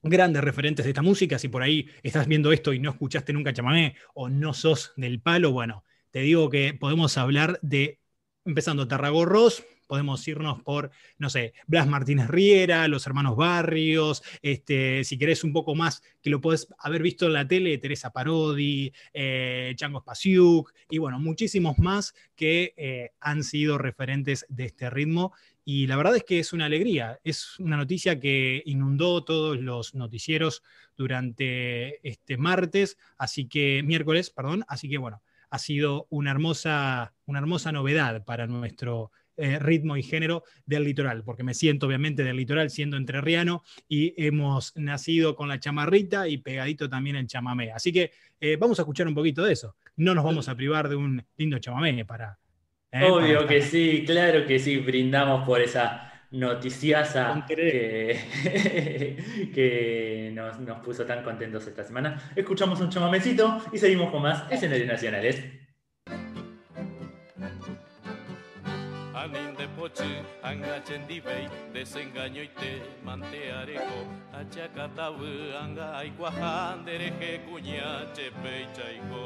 [0.01, 3.53] grandes referentes de esta música, si por ahí estás viendo esto y no escuchaste nunca
[3.53, 7.99] chamamé o no sos del palo, bueno, te digo que podemos hablar de,
[8.45, 15.17] empezando Tarragorros, podemos irnos por, no sé, Blas Martínez Riera, los hermanos Barrios, este, si
[15.17, 19.73] querés un poco más, que lo podés haber visto en la tele, Teresa Parodi, eh,
[19.75, 25.33] Chango Spasiuk, y bueno, muchísimos más que eh, han sido referentes de este ritmo.
[25.65, 29.93] Y la verdad es que es una alegría, es una noticia que inundó todos los
[29.93, 30.63] noticieros
[30.95, 37.39] durante este martes, así que miércoles, perdón, así que bueno, ha sido una hermosa, una
[37.39, 42.37] hermosa novedad para nuestro eh, ritmo y género del litoral, porque me siento obviamente del
[42.37, 47.71] litoral siendo entrerriano y hemos nacido con la chamarrita y pegadito también el chamamé.
[47.71, 49.75] Así que eh, vamos a escuchar un poquito de eso.
[49.95, 52.37] No nos vamos a privar de un lindo chamamé para...
[52.91, 58.19] Eh, Obvio que sí, claro que sí, brindamos por esa noticiasa que,
[59.53, 62.31] que nos, nos, puso tan contentos esta semana.
[62.35, 65.60] Escuchamos un chamamecito y seguimos con más escenarios nacionales.
[69.81, 70.13] mochi,
[70.43, 75.25] anga chendibei, desengaño y te mantearejo, achacatabu,
[75.59, 79.25] anga aiguajan, dereje cuña, chepei chaico.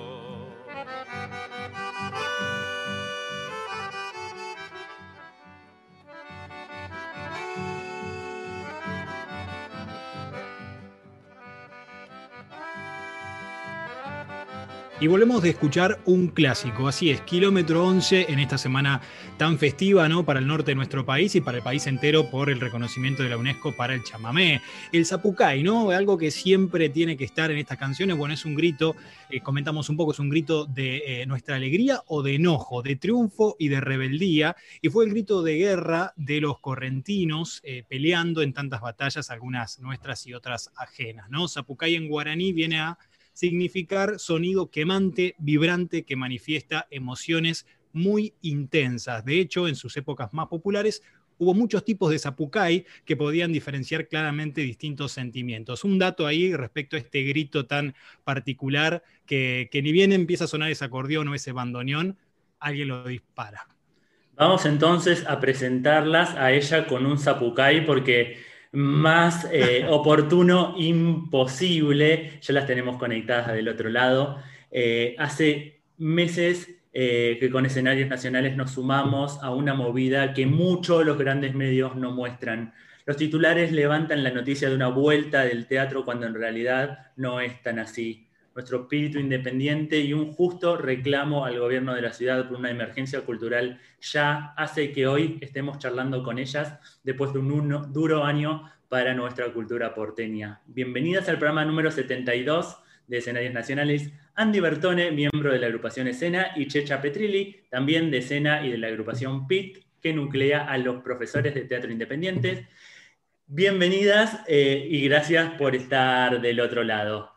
[15.05, 19.01] Y volvemos de escuchar un clásico, así es, kilómetro 11 en esta semana
[19.37, 20.25] tan festiva ¿no?
[20.25, 23.29] para el norte de nuestro país y para el país entero por el reconocimiento de
[23.29, 24.63] la UNESCO para el chamamé.
[24.91, 25.91] El zapucay, ¿no?
[25.91, 28.95] Algo que siempre tiene que estar en estas canciones, bueno, es un grito,
[29.29, 32.95] eh, comentamos un poco, es un grito de eh, nuestra alegría o de enojo, de
[32.95, 38.41] triunfo y de rebeldía, y fue el grito de guerra de los correntinos eh, peleando
[38.41, 41.47] en tantas batallas, algunas nuestras y otras ajenas, ¿no?
[41.47, 42.97] Zapucay en guaraní viene a
[43.35, 49.25] significar sonido quemante, vibrante, que manifiesta emociones muy intensas.
[49.25, 51.03] De hecho, en sus épocas más populares,
[51.37, 55.83] hubo muchos tipos de zapucay que podían diferenciar claramente distintos sentimientos.
[55.83, 57.93] Un dato ahí respecto a este grito tan
[58.23, 62.17] particular que, ni bien empieza a sonar ese acordeón o ese bandoneón,
[62.59, 63.67] alguien lo dispara.
[64.37, 72.39] Vamos entonces a presentarlas a ella con un zapucay porque más eh, oportuno imposible.
[72.41, 74.37] Ya las tenemos conectadas del otro lado.
[74.69, 81.05] Eh, hace meses eh, que con escenarios nacionales nos sumamos a una movida que muchos
[81.05, 82.73] los grandes medios no muestran.
[83.05, 87.61] Los titulares levantan la noticia de una vuelta del teatro cuando en realidad no es
[87.61, 88.24] tan así
[88.55, 93.19] nuestro espíritu independiente y un justo reclamo al gobierno de la ciudad por una emergencia
[93.21, 99.13] cultural ya hace que hoy estemos charlando con ellas después de un duro año para
[99.13, 100.61] nuestra cultura porteña.
[100.67, 104.13] Bienvenidas al programa número 72 de Escenarios Nacionales.
[104.35, 108.77] Andy Bertone, miembro de la agrupación Escena, y Checha Petrilli, también de Escena y de
[108.77, 112.65] la agrupación PIT, que nuclea a los profesores de teatro independientes.
[113.47, 117.34] Bienvenidas eh, y gracias por estar del otro lado.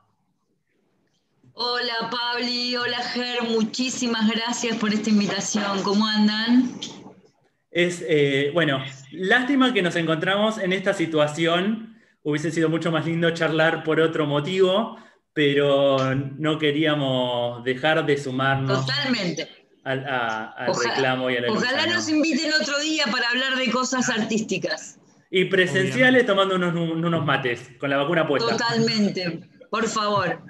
[1.60, 5.82] Hola Pabli, hola Ger, muchísimas gracias por esta invitación.
[5.82, 6.70] ¿Cómo andan?
[7.72, 11.98] Es, eh, bueno, lástima que nos encontramos en esta situación.
[12.22, 14.98] Hubiese sido mucho más lindo charlar por otro motivo,
[15.32, 18.86] pero no queríamos dejar de sumarnos.
[18.86, 19.48] Totalmente.
[19.82, 20.06] Al,
[20.80, 25.00] reclamo y a la Ojalá nos inviten otro día para hablar de cosas artísticas.
[25.28, 28.52] Y presenciales tomando unos, unos mates, con la vacuna puesta.
[28.52, 30.40] Totalmente, por favor.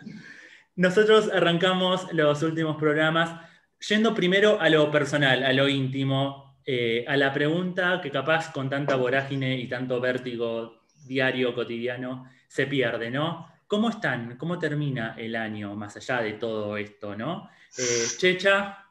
[0.78, 3.40] Nosotros arrancamos los últimos programas
[3.88, 8.70] yendo primero a lo personal, a lo íntimo, eh, a la pregunta que capaz con
[8.70, 13.48] tanta vorágine y tanto vértigo diario, cotidiano, se pierde, ¿no?
[13.66, 14.36] ¿Cómo están?
[14.38, 17.50] ¿Cómo termina el año más allá de todo esto, ¿no?
[17.76, 18.86] Eh, Checha.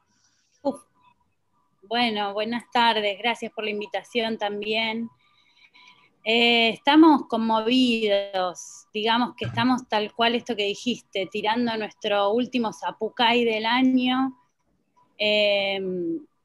[1.83, 5.09] Bueno, buenas tardes, gracias por la invitación también.
[6.29, 13.45] Eh, estamos conmovidos, digamos que estamos tal cual esto que dijiste, tirando nuestro último zapucay
[13.45, 14.37] del año.
[15.17, 15.79] Eh,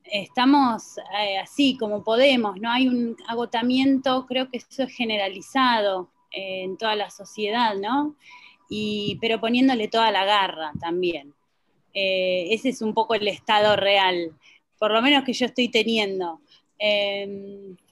[0.05, 6.77] estamos eh, así como podemos, no hay un agotamiento, creo que eso es generalizado en
[6.77, 8.15] toda la sociedad, ¿no?
[8.71, 11.35] Y, pero poniéndole toda la garra también.
[11.93, 14.31] ese es un poco el estado real,
[14.79, 16.41] por lo menos que yo estoy teniendo.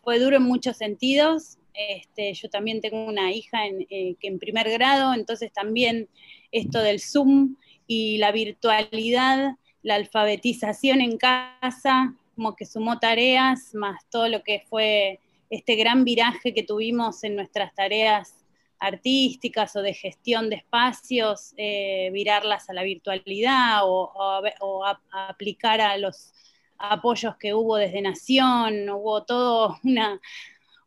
[0.05, 4.39] fue duro en muchos sentidos, este, yo también tengo una hija en, eh, que en
[4.39, 6.09] primer grado, entonces también
[6.53, 14.05] esto del Zoom y la virtualidad, la alfabetización en casa, como que sumó tareas, más
[14.11, 18.41] todo lo que fue este gran viraje que tuvimos en nuestras tareas
[18.79, 26.33] artísticas o de gestión de espacios, eh, virarlas a la virtualidad o, aplicar a los
[26.79, 30.19] apoyos que hubo desde Nación, hubo todo una,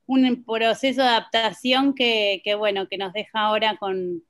[0.05, 4.23] un proceso de adaptación que, bueno, que nos deja ahora con,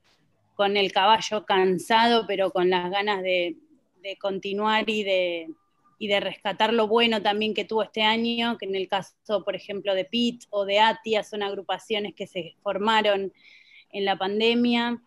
[0.75, 3.57] el caballo cansado, pero con las ganas de,
[4.19, 5.49] continuar y de,
[5.97, 9.55] y de rescatar lo bueno también que tuvo este año, que en el caso, por
[9.55, 13.33] ejemplo, de PIT o de ATIA, son agrupaciones que se formaron
[13.91, 15.01] en la pandemia,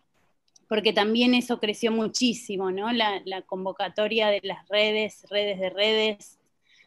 [0.67, 2.91] porque también eso creció muchísimo, ¿no?
[2.91, 6.36] La convocatoria de las redes, redes de redes,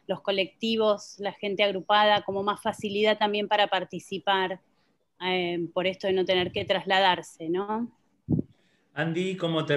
[0.07, 4.59] los colectivos, la gente agrupada, como más facilidad también para participar,
[5.23, 7.91] eh, por esto de no tener que trasladarse, ¿no?
[8.93, 9.75] Andy, ¿cómo te,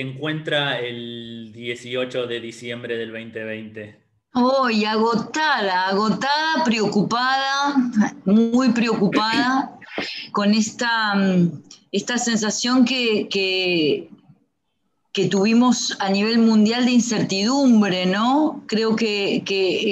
[0.00, 3.98] encuentra el 18 de diciembre del 2020?
[4.34, 7.74] Hoy, agotada, agotada, preocupada,
[8.26, 9.78] muy preocupada,
[10.32, 14.10] con esta, mm, esta sensación que, que
[15.12, 18.62] tuvimos a nivel mundial de incertidumbre, ¿no?
[18.66, 19.42] Creo que,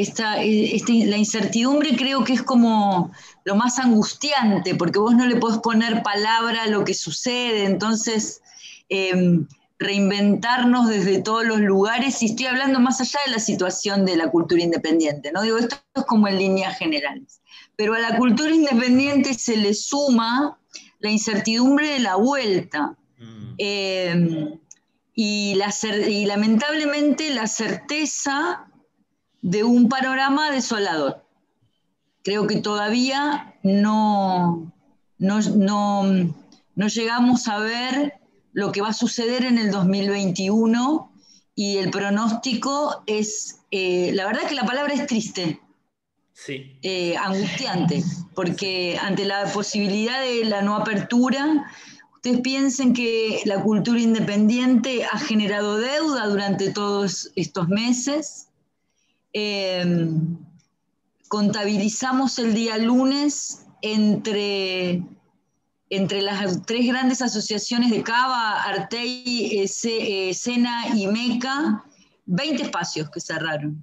[0.00, 3.10] esta, este, la incertidumbre creo que es como
[3.44, 8.42] lo más angustiante, porque vos no le podés poner palabra a lo que sucede, entonces
[8.88, 9.46] em,
[9.80, 14.30] reinventarnos desde todos los lugares, y estoy hablando más allá de la situación de la
[14.30, 15.42] cultura independiente, ¿no?
[15.42, 17.40] Digo, esto es como en líneas generales,
[17.74, 20.58] pero a la cultura independiente se le suma
[21.00, 22.96] la incertidumbre de la vuelta.
[23.18, 23.54] Mm.
[23.58, 24.58] Em,
[25.20, 25.56] y,
[26.26, 28.68] lamentablemente la certeza
[29.42, 31.24] de un panorama desolador.
[32.22, 34.72] Creo que todavía no,
[35.18, 36.04] no,
[36.76, 38.14] llegamos a ver
[38.52, 41.12] lo que va a suceder en el 2021
[41.56, 45.60] y el pronóstico es, eh, la verdad que la palabra es triste,
[46.32, 46.78] sí.
[46.82, 48.04] Eh, angustiante,
[48.36, 51.66] porque ante la posibilidad de la no apertura,
[52.28, 58.48] ustedes piensen que la cultura independiente ha generado deuda durante todos estos meses.
[59.32, 60.36] Em,
[61.28, 65.02] contabilizamos el día lunes entre,
[65.88, 71.84] entre las tres grandes asociaciones de Cava, Artei, eh, Sena y Meca,
[72.26, 73.82] 20 espacios que cerraron.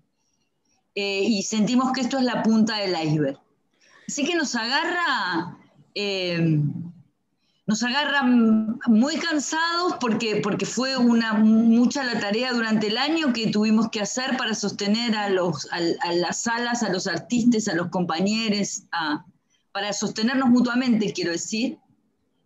[0.94, 3.40] Eh, y sentimos que esto es la punta del iceberg.
[4.08, 5.58] Así que nos agarra
[5.96, 6.94] em,
[7.68, 13.48] nos agarran muy cansados porque, porque fue una, mucha la tarea durante el año que
[13.48, 17.90] tuvimos que hacer para sostener a, los, a, las salas, a los artistas, a los
[17.90, 18.84] compañeros,
[19.72, 21.80] para sostenernos mutuamente, quiero decir,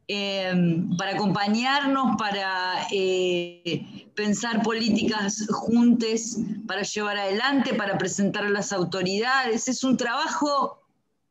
[0.08, 8.72] em, para acompañarnos, para eh, pensar políticas juntas, para llevar adelante, para presentar a las
[8.72, 9.68] autoridades.
[9.68, 10.82] Es un trabajo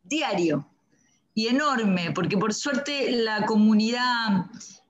[0.02, 0.68] diario
[1.38, 4.46] y enorme, porque por suerte la comunidad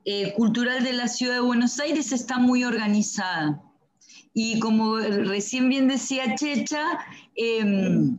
[0.06, 3.62] eh, cultural de la ciudad de Buenos Aires está muy organizada.
[4.32, 7.00] Y como recién bien decía Checha,
[7.36, 8.18] em,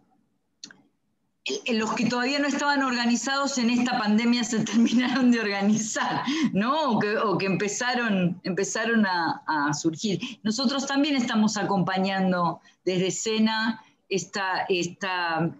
[1.74, 6.22] los que todavía no estaban organizados en esta pandemia se terminaron de organizar,
[6.54, 7.00] ¿no?
[7.00, 10.20] O que, empezaron, empezaron a, surgir.
[10.44, 15.52] Nosotros también estamos acompañando desde escena esta, esta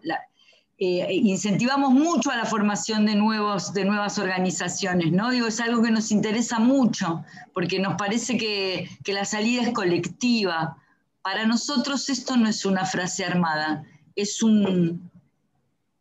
[0.82, 5.30] eh, incentivamos mucho a la formación de, nuevos, de nuevas organizaciones, ¿no?
[5.30, 9.74] Digo, es algo que nos interesa mucho, porque nos parece que, que la salida es
[9.74, 10.78] colectiva.
[11.22, 13.84] Para nosotros esto no es una frase armada,
[14.16, 15.12] es un,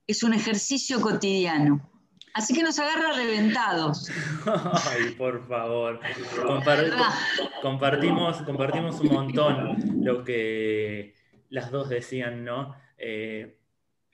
[0.07, 1.81] es un ejercicio cotidiano.
[2.35, 4.09] Así que nos agarra reventados.
[4.47, 5.99] Ay, por favor.
[7.61, 11.17] compartimos, compartimos un montón lo que
[11.49, 12.77] las dos decían, ¿no?
[12.97, 13.58] Eh,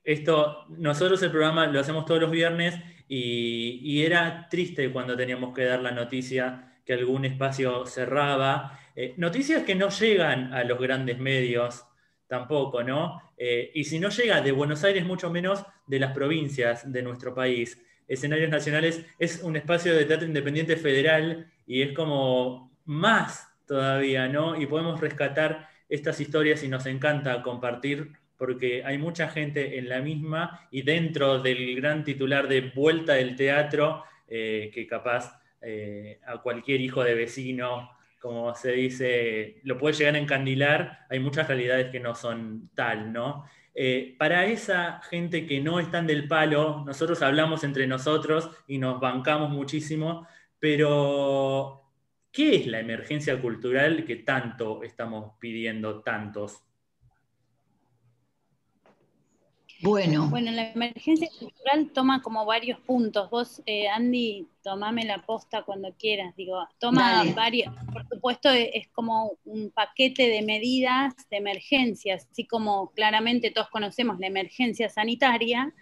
[0.04, 2.74] esto, nosotros el programa lo hacemos todos los viernes
[3.08, 8.78] y, era triste cuando teníamos que dar la noticia que algún espacio cerraba.
[8.94, 11.84] Eh, noticias que no llegan a los grandes medios
[12.26, 13.20] tampoco, ¿no?
[13.38, 17.34] Eh, y si no llega de Buenos Aires, mucho menos de las provincias de nuestro
[17.34, 17.80] país.
[18.06, 24.60] Escenarios Nacionales es un espacio de teatro independiente federal y es como más todavía, ¿no?
[24.60, 30.00] Y podemos rescatar estas historias y nos encanta compartir porque hay mucha gente en la
[30.00, 36.38] misma y dentro del gran titular de Vuelta del Teatro, eh, que capaz eh, a
[36.38, 37.90] cualquier hijo de vecino
[38.24, 43.12] como se dice, lo puede llegar a encandilar, hay muchas realidades que no son tal,
[43.12, 43.44] ¿no?
[43.74, 48.98] Eh, para esa gente que no están del palo, nosotros hablamos entre nosotros y nos
[48.98, 50.26] bancamos muchísimo,
[50.58, 51.82] pero
[52.32, 56.62] ¿qué es la emergencia cultural que tanto estamos pidiendo tantos?
[59.84, 60.28] Bueno.
[60.30, 63.28] Bueno, la emergencia cultural toma como varios puntos.
[63.28, 66.34] Vos, eh, Andy, tomame la posta cuando quieras.
[66.36, 72.46] Digo, toma varios, por supuesto, e, es como un paquete de medidas de emergencia, así
[72.46, 75.74] como claramente todos conocemos la emergencia sanitaria.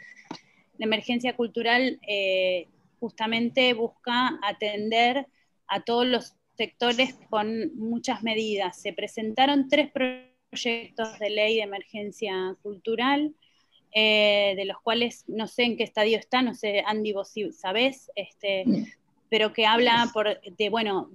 [0.78, 2.66] La emergencia cultural eh,
[2.98, 5.28] justamente busca atender
[5.68, 8.82] a todos los sectores con muchas medidas.
[8.82, 13.32] Se presentaron tres proyectos de ley de emergencia cultural
[13.94, 17.52] eh, de los cuales no sé en qué estadio está, no sé, Andy, vos sí
[17.52, 18.64] sabés, este,
[19.28, 21.10] pero que habla por, de, bueno,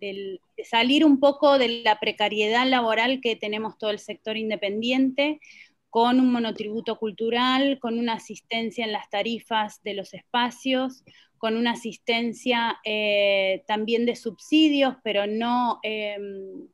[0.00, 5.40] de, salir un poco de la precariedad laboral que tenemos todo el sector independiente,
[5.90, 11.02] con un monotributo cultural, con una asistencia en las tarifas de los espacios,
[11.36, 16.68] con una asistencia eh, también de subsidios, pero no em,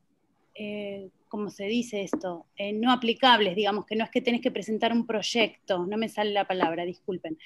[0.55, 2.47] eh, ¿cómo se dice esto?
[2.57, 6.09] Eh, no aplicables, digamos, que no es que tenés que presentar un proyecto, no me
[6.09, 7.39] sale la palabra, disculpen.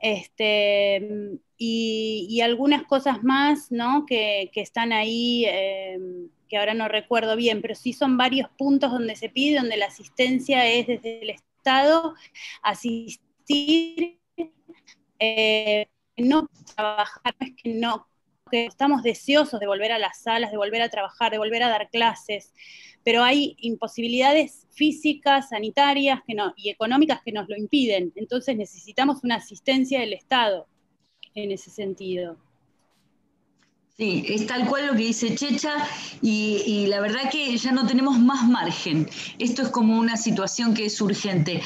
[0.00, 4.06] Este, y, algunas cosas más, ¿no?
[4.06, 5.98] Que, están ahí, eh,
[6.48, 9.86] que ahora no recuerdo bien, pero sí son varios puntos donde se pide, donde la
[9.86, 12.14] asistencia es desde el Estado,
[12.62, 14.18] asistir,
[15.18, 18.06] eh, no trabajar, es que no
[18.50, 21.68] que estamos deseosos de volver a las salas, de volver a trabajar, de volver a
[21.68, 22.52] dar clases,
[23.04, 26.20] pero hay imposibilidades físicas, sanitarias
[26.56, 28.12] y económicas que nos lo impiden.
[28.16, 30.66] Entonces necesitamos una asistencia del Estado
[31.34, 32.36] en ese sentido.
[33.96, 35.74] Sí, es tal cual lo que dice Checha
[36.20, 39.08] y, la verdad que ya no tenemos más margen.
[39.38, 41.62] Esto es como una situación que es urgente.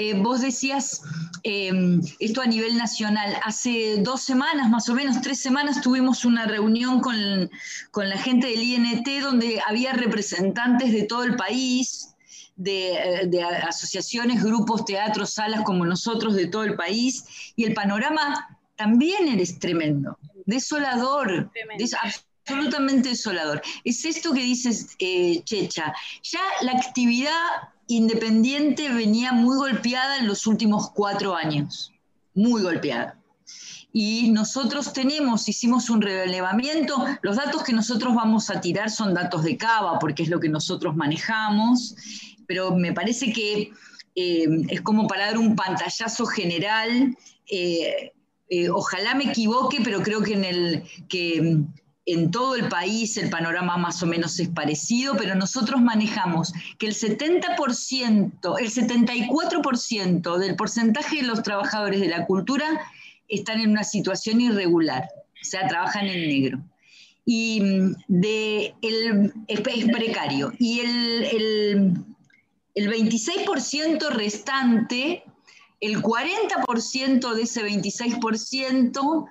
[0.00, 1.02] Eh, vos decías
[1.42, 1.72] eh,
[2.20, 3.36] esto a nivel nacional.
[3.44, 7.50] Hace dos semanas, más o menos, tres semanas, tuvimos una reunión con,
[7.96, 12.14] la gente del INT donde había representantes de todo el país,
[12.54, 17.24] de, de, asociaciones, grupos, teatros, salas como nosotros de todo el país,
[17.56, 21.50] y el panorama también es tremendo, desolador,
[22.46, 23.62] absolutamente desolador.
[23.82, 25.92] Es esto que dices, eh, Checha,
[26.22, 27.32] ya la actividad
[27.88, 31.90] Independiente venía muy golpeada en los últimos cuatro años,
[32.34, 33.18] muy golpeada.
[33.92, 39.42] Y nosotros tenemos, hicimos un relevamiento, los datos que nosotros vamos a tirar son datos
[39.42, 41.96] de Cava, porque es lo que nosotros manejamos,
[42.46, 43.72] pero me parece que
[44.14, 47.16] eh, es como para dar un pantallazo general.
[47.50, 48.12] Eh,
[48.50, 51.62] eh, ojalá me equivoque, pero creo que en el que
[52.08, 56.86] en todo el país el panorama más o menos es parecido, pero nosotros manejamos que
[56.86, 62.80] el 70%, el 74% del porcentaje de los trabajadores de la cultura
[63.28, 66.58] están en una situación irregular, o sea, trabajan en negro.
[67.26, 67.94] Y mm,
[69.46, 70.54] es, precario.
[70.58, 71.92] Y el
[72.74, 75.24] 26% restante,
[75.82, 79.28] el 40% de ese 26%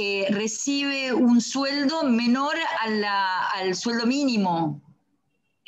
[0.00, 4.80] eh, recibe un sueldo menor al sueldo mínimo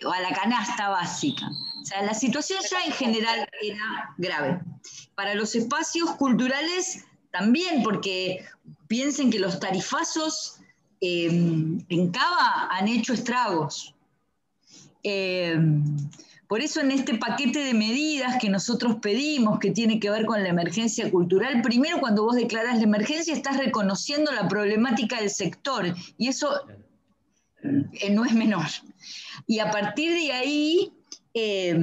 [0.04, 1.48] o a la canasta básica.
[1.82, 4.60] O sea, la situación ya en general era grave.
[5.16, 8.44] Para los espacios culturales también, porque
[8.86, 10.60] piensen que los tarifazos
[11.00, 13.96] eh, en Cava han hecho estragos.
[15.02, 15.58] Eh,
[16.50, 20.42] por eso en este paquete de medidas que nosotros pedimos, que tiene que ver con
[20.42, 25.94] la emergencia cultural, primero cuando vos declarás la emergencia estás reconociendo la problemática del sector
[26.18, 26.50] y eso
[27.62, 28.66] eh, no es menor.
[29.46, 30.92] Y a partir de ahí,
[31.34, 31.78] eh,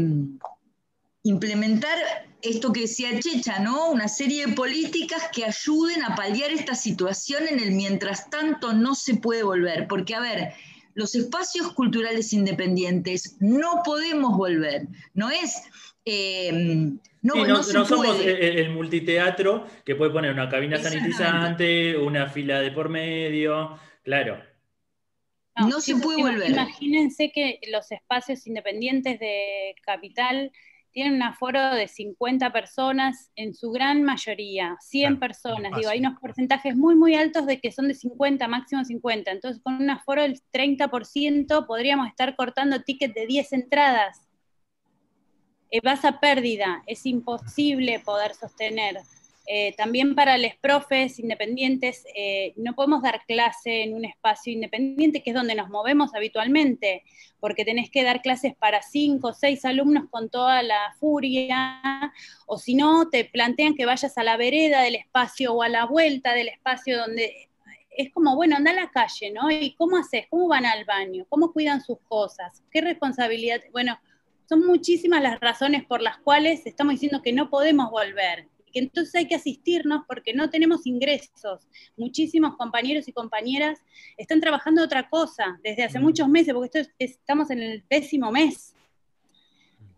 [1.24, 1.98] implementar
[2.42, 3.90] esto que decía Checha, ¿no?
[3.90, 8.96] Una serie de políticas que ayuden a paliar esta situación en el mientras tanto no
[8.96, 9.88] se puede volver.
[9.88, 10.54] Porque, a ver,
[10.98, 14.88] los espacios culturales independientes no podemos volver.
[15.14, 15.62] No es.
[16.04, 16.52] Eh,
[17.22, 22.90] no, no, somos el, multiteatro que puede poner una cabina sanitizante, una fila de por
[22.90, 24.42] medio, claro.
[25.56, 26.50] No, se puede volver.
[26.50, 30.52] Imagínense que los espacios independientes de capital
[30.98, 35.72] tienen un aforo de 50 personas, en su gran mayoría, 100 personas.
[35.78, 39.30] Digo, hay unos porcentajes muy, muy altos de que son de 50, máximo 50.
[39.30, 44.28] Entonces, con un aforo del 30% podríamos estar cortando tickets de 10 entradas.
[45.70, 48.98] Eh, vas a pérdida, es imposible poder sostener.
[49.50, 55.24] Eh, también para los profes independientes, eh, no podemos dar clase en un espacio independiente,
[55.24, 57.04] que es donde nos movemos habitualmente,
[57.40, 61.82] porque tenés que dar clases para cinco o seis alumnos con toda la furia,
[62.46, 65.86] o si no, te plantean que vayas a la vereda del espacio o a la
[65.86, 67.48] vuelta del espacio donde
[67.90, 69.50] es como, bueno, anda a la calle, ¿no?
[69.50, 70.28] ¿Y cómo haces?
[70.30, 71.26] ¿Cómo van al baño?
[71.30, 72.64] ¿Cómo cuidan sus cosas?
[72.70, 73.62] ¿Qué responsabilidad?
[73.72, 73.98] Bueno,
[74.50, 79.16] son muchísimas las razones por las cuales estamos diciendo que no podemos volver que entonces
[79.16, 81.68] hay que asistirnos porque no tenemos ingresos.
[81.96, 83.80] Muchísimos compañeros y compañeras
[84.18, 86.04] están trabajando otra cosa desde hace mm.
[86.04, 88.74] muchos meses, porque estamos en el décimo mes.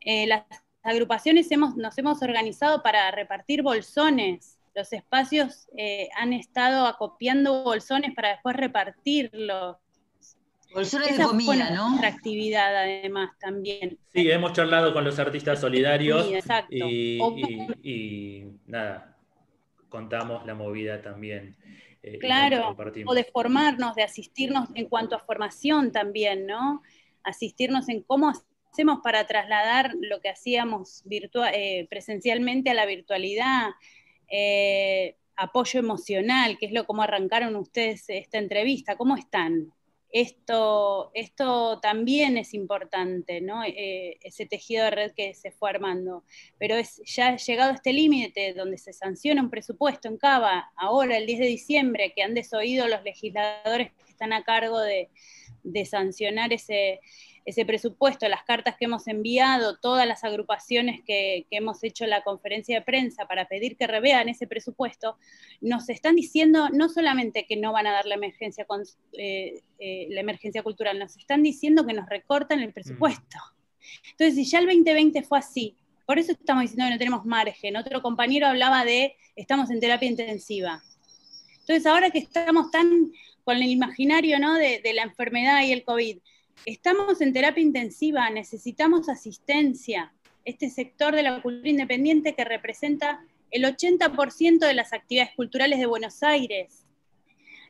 [0.01, 0.43] Eh, las
[0.83, 4.57] agrupaciones hemos, nos hemos organizado para repartir bolsones.
[4.75, 9.77] Los espacios eh, han estado acopiando bolsones para después repartirlos.
[10.73, 11.89] Bolsones de comida, ¿no?
[11.89, 13.97] Nuestra actividad además también.
[14.13, 16.27] Sí, hemos charlado con los artistas solidarios
[16.69, 19.17] y, nada,
[19.89, 21.57] contamos la movida también.
[22.01, 26.81] Eh, claro, o de formarnos, de asistirnos en cuanto a formación también, ¿no?
[27.23, 28.31] Asistirnos en cómo
[28.71, 33.69] hacemos para trasladar lo que hacíamos eh, presencialmente a la virtualidad,
[34.29, 39.73] eh, apoyo emocional, que es lo como arrancaron ustedes esta entrevista, ¿cómo están?
[40.11, 43.63] Esto, esto también es importante, ¿no?
[43.63, 46.23] Eh, ese tejido de red que se fue armando.
[46.57, 51.25] Pero es, ya llegado este límite donde se sanciona un presupuesto en Cava, ahora el
[51.25, 55.09] 10 de diciembre, que han desoído los legisladores que están a cargo de
[55.85, 56.99] sancionar ese,
[57.45, 62.79] ese presupuesto, las cartas que hemos enviado, todas las agrupaciones que, hemos hecho la conferencia
[62.79, 65.17] de prensa para pedir que revean ese presupuesto,
[65.61, 68.83] nos están diciendo no solamente que no van a dar la emergencia, con,
[69.13, 73.37] eh, eh, la emergencia cultural, nos están diciendo que nos recortan el presupuesto.
[74.11, 75.75] Entonces, si ya el 2020 fue así,
[76.05, 77.77] por eso estamos diciendo que no tenemos margen.
[77.77, 80.83] Otro compañero hablaba de estamos en terapia intensiva.
[81.59, 83.11] Entonces, ahora que estamos tan
[83.43, 84.55] con el imaginario ¿no?
[84.55, 86.17] de, de la enfermedad y el COVID,
[86.65, 90.13] Estamos en terapia intensiva, necesitamos asistencia.
[90.45, 95.85] Este sector de la cultura independiente que representa el 80% de las actividades culturales de
[95.85, 96.85] Buenos Aires.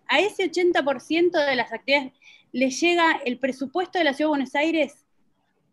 [0.07, 2.13] A ese 80% de las actividades
[2.51, 5.05] le llega el presupuesto de la Ciudad de Buenos Aires,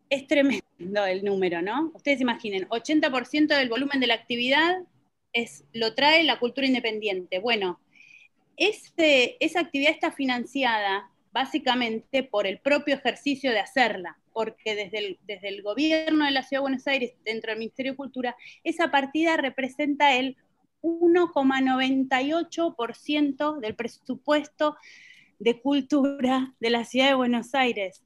[0.09, 1.91] es tremendo el número, ¿no?
[1.95, 4.77] Ustedes imaginen, 80% del volumen de la actividad
[5.33, 7.39] es, lo trae la cultura independiente.
[7.39, 7.79] Bueno,
[8.55, 15.49] esa actividad está financiada básicamente por el propio ejercicio de hacerla, porque desde el, desde
[15.49, 19.37] el gobierno de la Ciudad de Buenos Aires, dentro del Ministerio de Cultura, esa partida
[19.37, 20.35] representa el
[20.81, 24.77] 1,98% del presupuesto
[25.37, 28.03] de cultura de la Ciudad de Buenos Aires.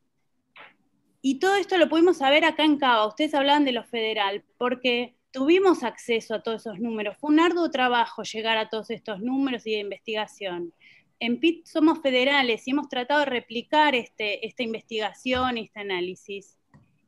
[1.22, 3.08] Y todo esto lo pudimos saber acá en Cava.
[3.08, 7.16] Ustedes hablaban de lo federal, porque tuvimos acceso a todos esos números.
[7.18, 10.74] Fue un arduo trabajo llegar a todos estos números y de investigación
[11.22, 16.58] en PIT somos federales y hemos tratado de replicar este, esta investigación, este análisis.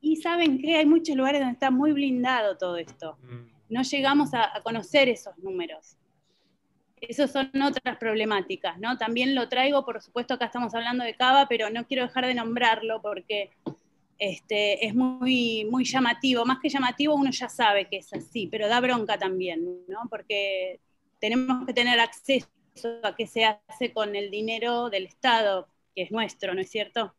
[0.01, 3.18] Y saben que hay muchos lugares donde está muy blindado todo esto.
[3.24, 3.74] Mm.
[3.74, 5.97] No llegamos a, conocer esos números.
[7.01, 8.99] Esas son otras problemáticas, ¿no?
[8.99, 12.36] También lo traigo, por supuesto, acá estamos hablando de Cava, pero no quiero dejar de
[12.36, 13.49] nombrarlo porque
[14.20, 16.45] este, es muy, muy llamativo.
[16.45, 20.01] Más que llamativo, uno ya sabe que es así, pero da bronca también, ¿no?
[20.07, 20.80] Porque
[21.20, 22.47] tenemos que tener acceso
[23.03, 27.15] a qué se hace con el dinero del Estado, que es nuestro, ¿no es cierto?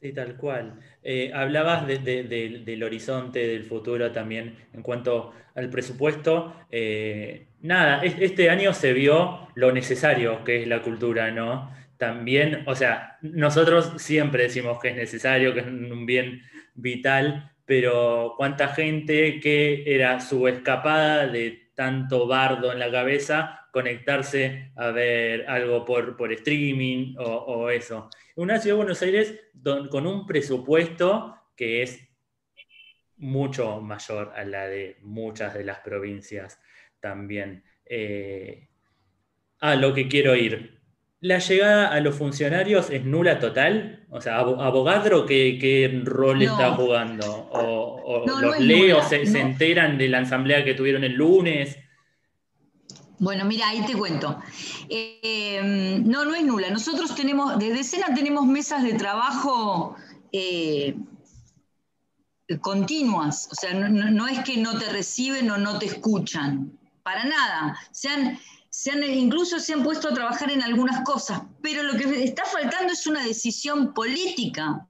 [0.00, 0.80] Sí, tal cual.
[1.02, 6.54] Eh, hablabas del horizonte, del futuro también en cuanto al presupuesto.
[6.70, 11.72] Eh, nada, este año se vio lo necesario que es la cultura, ¿no?
[11.98, 16.42] También, o sea, nosotros siempre decimos que es necesario, que es un bien
[16.74, 24.70] vital, pero cuánta gente que era su escapada de tanto bardo en la cabeza, conectarse
[24.76, 28.08] a ver algo por, por streaming o, o eso.
[28.36, 29.40] Una ciudad de Buenos Aires
[29.90, 32.08] con un presupuesto que es
[33.16, 36.60] mucho mayor a la de muchas de las provincias
[37.00, 37.64] también.
[37.86, 38.68] Eh,
[39.60, 40.80] a lo que quiero ir.
[41.20, 44.06] ¿La llegada a los funcionarios es nula total?
[44.10, 47.48] O sea, ¿abogadro qué, qué rol está jugando?
[47.52, 51.78] ¿O, los leos se, enteran de la asamblea que tuvieron el lunes?
[53.18, 54.40] Bueno, mira, ahí te cuento.
[54.88, 56.70] Eh, no, no es nula.
[56.70, 59.96] Nosotros tenemos, desde escena tenemos mesas de trabajo
[60.32, 60.96] eh,
[62.60, 63.48] continuas.
[63.50, 66.78] O sea, no, es que no te reciben o no te escuchan.
[67.02, 67.78] Para nada.
[67.90, 68.38] Se han,
[69.04, 71.42] incluso se han puesto a trabajar en algunas cosas.
[71.60, 74.88] Pero lo que está faltando es una decisión política,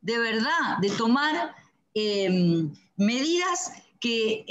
[0.00, 1.54] de verdad, de tomar
[1.94, 4.44] eh, medidas que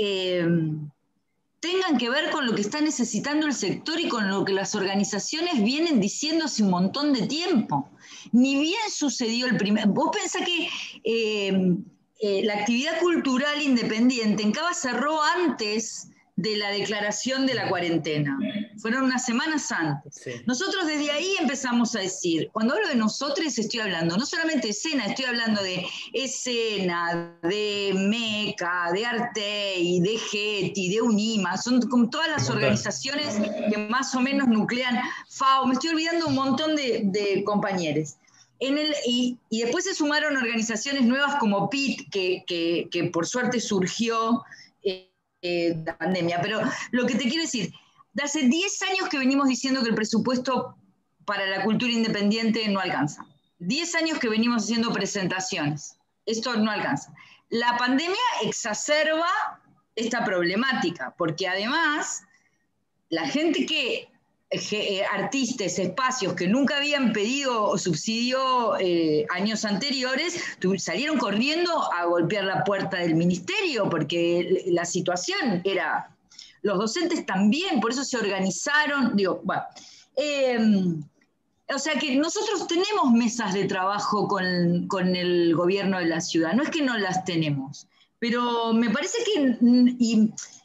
[1.63, 4.75] tengan que ver con lo que está necesitando el sector y con lo que las
[4.75, 7.89] organizaciones vienen diciendo hace un montón de tiempo.
[8.33, 9.87] Ni bien sucedió el primer...
[9.87, 10.67] Vos pensás que
[11.05, 11.77] eh,
[12.19, 18.37] eh, la actividad cultural independiente en Cava cerró antes de la declaración de la cuarentena.
[18.77, 20.23] Fueron unas semanas antes.
[20.47, 24.71] Nosotros desde ahí empezamos a decir, cuando hablo de nosotros estoy hablando no solamente de
[24.71, 32.09] escena, estoy hablando de escena, de MECA, de Artei, de GETI, de UNIMA, son como
[32.09, 33.35] todas las organizaciones
[33.69, 38.15] que más o menos nuclean FAO, me estoy olvidando un montón de, compañeros.
[38.59, 44.43] En el, y, después se sumaron organizaciones nuevas como PIT, que, que, por suerte surgió
[45.43, 46.41] eh, la pandemia.
[46.41, 47.71] Pero lo que te quiero decir,
[48.13, 50.75] de hace 10 años que venimos diciendo que el presupuesto
[51.25, 53.25] para la cultura independiente no alcanza.
[53.59, 55.97] 10 años que venimos haciendo presentaciones.
[56.25, 57.13] Esto no alcanza.
[57.49, 59.29] La pandemia exacerba
[59.95, 62.23] esta problemática, porque además
[63.09, 64.09] la gente que
[64.53, 70.39] eh, artistas, espacios que nunca habían pedido subsidio eh, años anteriores,
[70.77, 76.09] salieron corriendo a golpear la puerta del ministerio porque la situación era...
[76.61, 79.41] Los docentes también, por eso se organizaron, digo.
[80.15, 81.03] Em,
[81.67, 86.53] o sea que nosotros tenemos mesas de trabajo con, con, el gobierno de la ciudad,
[86.53, 87.87] no es que no las tenemos,
[88.19, 89.57] pero me parece que,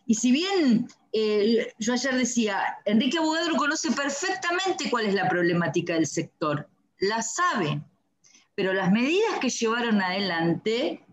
[0.06, 5.94] y si bien eh, yo ayer decía, Enrique Abogadro conoce perfectamente cuál es la problemática
[5.94, 6.68] del sector,
[7.00, 7.82] la sabe,
[8.54, 11.04] pero las medidas que llevaron adelante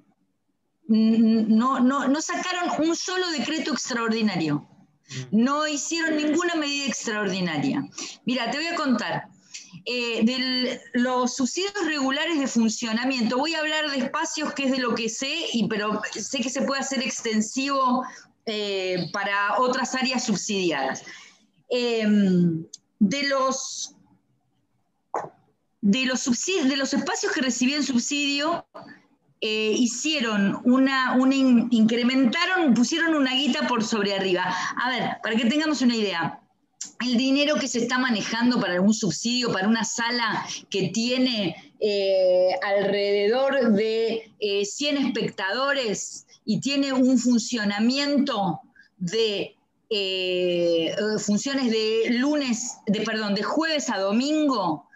[0.87, 4.67] no, no, sacaron un solo decreto extraordinario,
[5.31, 7.87] no hicieron ninguna medida extraordinaria.
[8.25, 9.29] Mira, te voy a contar.
[9.85, 13.37] Eh, de los subsidios regulares de funcionamiento.
[13.37, 16.49] Voy a hablar de espacios, que es de lo que sé, y, pero sé que
[16.49, 18.03] se puede hacer extensivo
[18.45, 21.03] eh, para otras áreas subsidiadas.
[21.69, 22.65] Em,
[22.99, 23.95] de los
[25.81, 28.65] de los, de los espacios que recibían subsidio,
[29.39, 34.51] eh, hicieron una, una incrementaron, pusieron una guita por sobre arriba.
[34.83, 36.39] A ver, para que tengamos una idea,
[37.05, 42.55] el dinero que se está manejando para algún subsidio, para una sala que tiene eh,
[42.63, 48.61] alrededor de 100 espectadores, y tiene un funcionamiento
[48.97, 49.55] de
[49.89, 54.87] eh, funciones de lunes, de perdón, de jueves a domingo,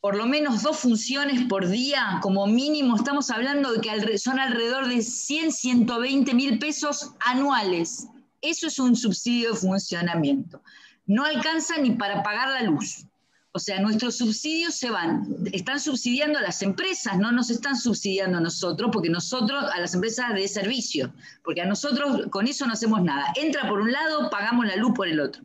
[0.00, 4.88] por lo menos dos funciones por día, como mínimo, estamos hablando de que son alrededor
[4.88, 8.06] de 100, 120 mil pesos anuales.
[8.40, 10.62] Eso es un subsidio de funcionamiento.
[11.06, 13.07] No alcanza ni para pagar la luz.
[13.52, 18.38] O sea, nuestros subsidios se van, están subsidiando a las empresas, no nos están subsidiando
[18.38, 22.74] a nosotros, porque nosotros, a las empresas de servicio, porque a nosotros con eso no
[22.74, 23.32] hacemos nada.
[23.36, 25.42] Entra por un lado, pagamos la luz por el otro.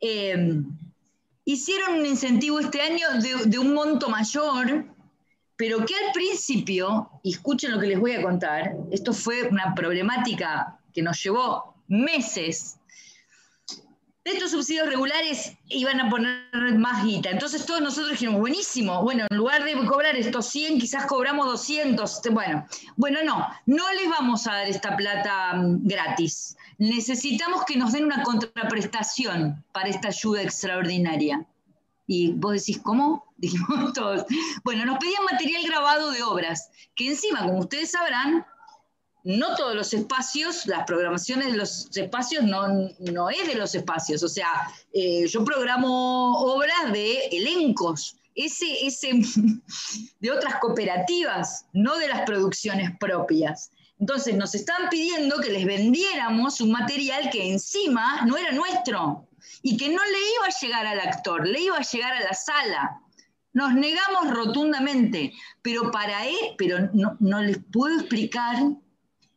[0.00, 0.66] Em,
[1.46, 3.06] hicieron un incentivo este año
[3.46, 4.84] de, un monto mayor,
[5.56, 10.78] pero que al principio, escuchen lo que les voy a contar, esto fue una problemática
[10.92, 12.75] que nos llevó meses
[14.26, 16.42] estos subsidios regulares iban a poner
[16.76, 17.30] más guita.
[17.30, 22.22] Entonces todos nosotros dijimos, buenísimo, bueno, en lugar de cobrar estos 100, quizás cobramos 200.
[22.32, 22.66] Bueno,
[22.96, 26.56] bueno, no, no les vamos a dar esta plata mm, gratis.
[26.78, 31.46] Necesitamos que nos den una contraprestación para esta ayuda extraordinaria.
[32.08, 33.32] Y vos decís, ¿cómo?
[33.36, 34.24] Dijimos todos.
[34.64, 38.44] Bueno, nos pedían material grabado de obras, que encima, como ustedes sabrán,
[39.26, 42.68] no todos los espacios, las programaciones de los espacios no,
[43.00, 44.22] no es de los espacios.
[44.22, 44.48] O sea,
[44.92, 49.10] eh, yo programo obras de elencos, ese, ese,
[50.20, 53.72] de otras cooperativas, no de las producciones propias.
[53.98, 59.26] Entonces nos estaban pidiendo que les vendiéramos un material que encima no era nuestro
[59.60, 62.34] y que no le iba a llegar al actor, le iba a llegar a la
[62.34, 63.00] sala.
[63.52, 68.56] Nos negamos rotundamente, pero para él, pero no, no les puedo explicar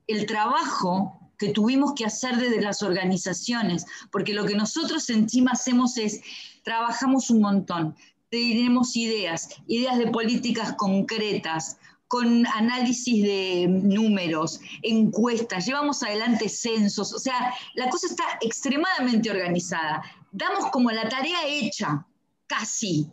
[0.10, 5.98] el trabajo que tuvimos que hacer desde las organizaciones, porque lo que nosotros encima hacemos
[5.98, 6.20] es,
[6.64, 7.96] trabajamos un montón,
[8.30, 17.20] tenemos ideas, ideas de políticas concretas, con análisis de números, encuestas, llevamos adelante censos, o
[17.20, 20.02] sea, la cosa está extremadamente organizada.
[20.32, 22.04] Damos como la tarea hecha,
[22.48, 23.08] casi,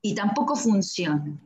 [0.00, 1.38] y tampoco funciona.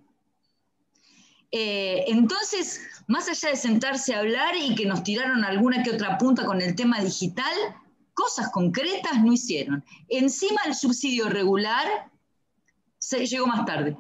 [1.57, 6.19] Eh, entonces, más allá de sentarse a hablar y que nos tiraron alguna que otra
[6.19, 7.55] punta con el tema digital,
[8.13, 9.85] cosas concretas no hicieron.
[10.09, 12.11] Encima el subsidio regular
[12.99, 13.97] se llegó más tarde.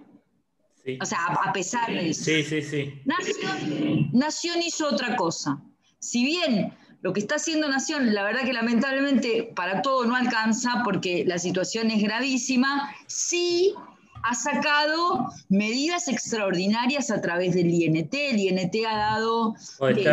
[1.00, 2.24] O sea, a, pesar de eso.
[2.24, 2.92] Sí, sí, sí.
[3.04, 5.62] Nación, Nación hizo otra cosa.
[6.00, 10.82] Si bien lo que está haciendo Nación, la verdad que lamentablemente para todo no alcanza
[10.84, 13.76] porque la situación es gravísima, sí
[14.24, 18.14] ha sacado medidas extraordinarias a través del INT.
[18.14, 19.54] El INT ha dado...
[19.54, 20.10] Este,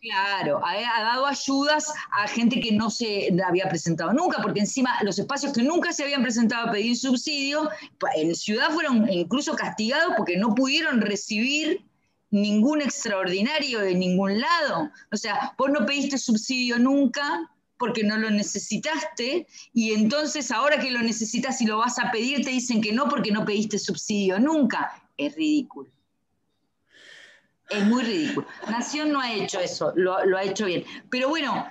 [0.00, 5.18] claro, ha, dado ayudas a gente que no se había presentado nunca, porque encima los
[5.18, 7.70] espacios que nunca se habían presentado a pedir subsidio,
[8.16, 11.84] en ciudad fueron incluso castigados porque no pudieron recibir
[12.30, 14.90] ningún extraordinario de ningún lado.
[15.10, 20.90] O sea, vos no pediste subsidio nunca, porque no lo necesitaste y entonces ahora que
[20.90, 24.38] lo necesitas y lo vas a pedir te dicen que no porque no pediste subsidio
[24.38, 25.02] nunca.
[25.16, 25.90] Es ridículo.
[27.70, 28.46] Es muy ridículo.
[28.70, 30.84] Nación no ha hecho eso, lo, ha hecho bien.
[31.10, 31.66] Pero bueno,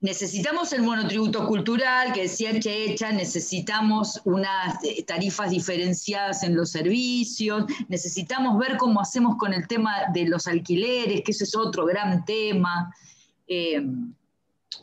[0.00, 8.58] necesitamos el monotributo cultural que decía Checha, necesitamos unas tarifas diferenciadas en los servicios, necesitamos
[8.58, 12.94] ver cómo hacemos con el tema de los alquileres, que ese es otro gran tema.
[13.48, 13.80] Eh,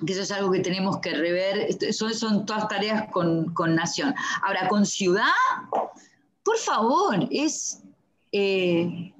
[0.05, 4.13] que eso es algo que tenemos que rever, son, son todas tareas con, nación.
[4.41, 5.31] Ahora, con ciudad,
[6.43, 7.81] por favor, es...
[8.31, 9.13] Eh,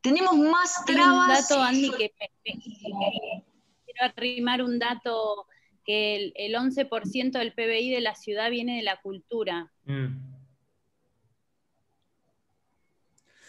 [0.00, 1.50] tenemos más trabas.
[1.50, 5.46] Un dato, Andy, que quiero arrimar un dato
[5.84, 9.72] que el, 11% del PBI de la ciudad viene de la cultura.
[9.84, 10.36] Mm.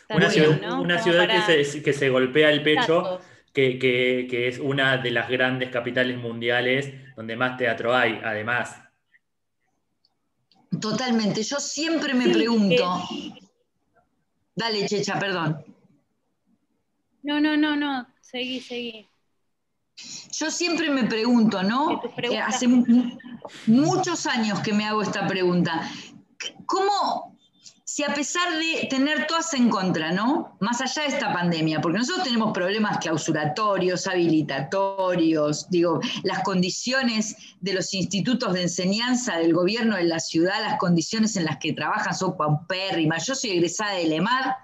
[0.09, 3.19] Una, ciudad, que, se, que, se, golpea el pecho
[3.57, 8.75] que, es una de las grandes capitales mundiales donde más teatro hay, además.
[10.79, 11.41] Totalmente.
[11.41, 13.03] Yo siempre me pregunto.
[14.55, 15.63] Dale, Checha, perdón.
[17.23, 18.07] No, no, no, no.
[18.21, 19.07] Seguí, seguí.
[20.31, 21.99] Yo siempre me pregunto, ¿no?
[22.17, 22.67] Eh, hace
[23.65, 25.89] muchos años que me hago esta pregunta.
[26.67, 27.36] ¿Cómo,
[27.97, 30.55] si a pesar de tener todas en contra, ¿no?
[30.59, 37.73] Más allá de esta pandemia, porque nosotros tenemos problemas clausuratorios, habilitatorios, digo, las condiciones de
[37.73, 42.13] los institutos de enseñanza del gobierno de la ciudad, las condiciones en las que trabajan
[42.13, 43.25] son paupérrimas.
[43.25, 44.57] Yo soy egresada de LEMAR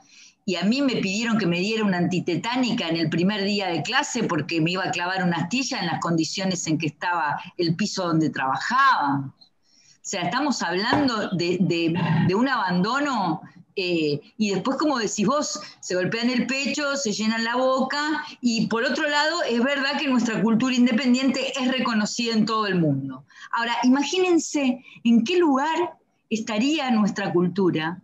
[0.45, 3.81] y a mí me pidieron que me diera una antitetánica en el primer día de
[3.81, 7.75] clase porque me iba a clavar una astilla en las condiciones en que estaba el
[7.75, 9.34] piso donde trabajaba.
[10.04, 13.41] O sea, estamos hablando de, un abandono
[13.78, 18.68] eh, y después, como decís vos, se golpean el pecho, se llenan la boca y
[18.68, 23.24] por otro lado, es verdad que nuestra cultura independiente es reconocida en todo el mundo.
[23.54, 25.93] Ahora, imagínense en qué lugar
[26.30, 28.01] estaría nuestra cultura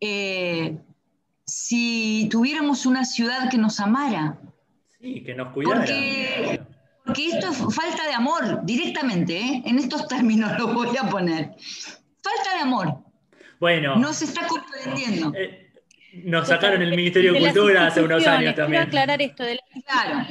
[0.00, 0.78] eh,
[1.46, 4.36] si tuviéramos una ciudad que nos amara.
[5.00, 5.78] Sí, que nos cuidara.
[5.78, 6.71] Porque
[7.18, 9.62] esto es falta de amor, directamente, ¿eh?
[9.64, 11.54] en estos términos lo voy a poner.
[12.22, 13.04] Falta de amor.
[13.60, 13.96] Bueno.
[13.96, 15.32] No se está comprendiendo.
[15.36, 15.72] Eh,
[16.24, 18.82] nos sacaron el Ministerio de, Cultura hace unos años también.
[18.82, 20.26] Quiero aclarar esto de las claro.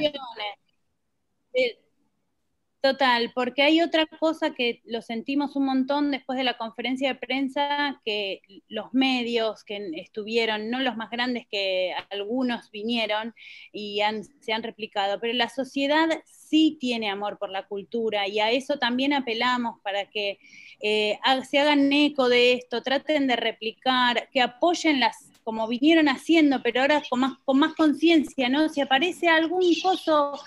[2.82, 7.14] Total, porque hay otra cosa que lo sentimos un montón después de la conferencia de
[7.14, 13.34] prensa, que los medios que estuvieron, no los más grandes que algunos vinieron
[13.72, 14.00] y
[14.40, 16.08] se han replicado, pero la sociedad
[16.52, 20.38] sí tiene amor por la cultura y a eso también apelamos para que
[20.82, 26.62] eh, se hagan eco de esto, traten de replicar, que apoyen las como vinieron haciendo,
[26.62, 28.68] pero ahora con más, con más conciencia, ¿no?
[28.68, 30.38] Si aparece algún coso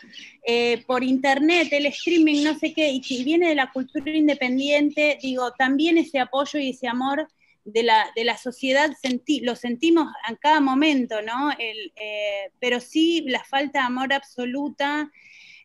[0.47, 5.17] eh, por internet, el streaming, no sé qué, y si viene de la cultura independiente,
[5.21, 7.27] digo, también ese apoyo y ese amor
[7.65, 8.89] de la, de la sociedad
[9.41, 11.51] lo sentimos en cada momento, ¿no?
[11.59, 15.11] Eh, pero sí la falta de amor absoluta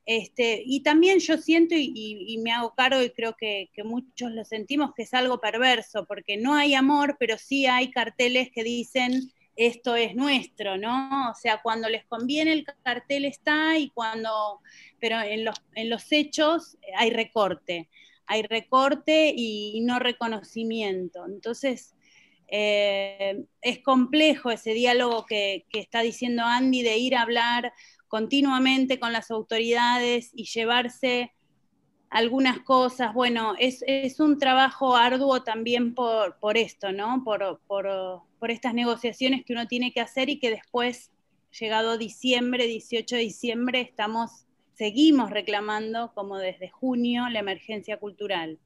[0.07, 4.93] este, y también yo siento y, me hago cargo y creo que, muchos lo sentimos
[4.95, 9.95] que es algo perverso, porque no hay amor, pero sí hay carteles que dicen esto
[9.95, 11.31] es nuestro, ¿no?
[11.31, 14.61] O sea, cuando les conviene el cartel está y cuando,
[14.99, 17.91] pero en los, en los hechos hay recorte,
[18.27, 21.27] hay recorte y, no reconocimiento.
[21.27, 21.95] Entonces,
[22.49, 27.73] eh, es complejo ese diálogo que, que, está diciendo Andy de ir a hablar
[28.11, 31.33] continuamente con las autoridades y llevarse
[32.11, 33.15] algunas cosas.
[33.15, 37.23] Bueno, es, un trabajo arduo también por, por esto, ¿no?
[37.25, 41.13] Por, por, estas negociaciones que uno tiene que hacer y que después,
[41.59, 44.45] llegado diciembre, 18 de diciembre, estamos,
[44.75, 48.59] seguimos reclamando, como desde junio, la emergencia cultural.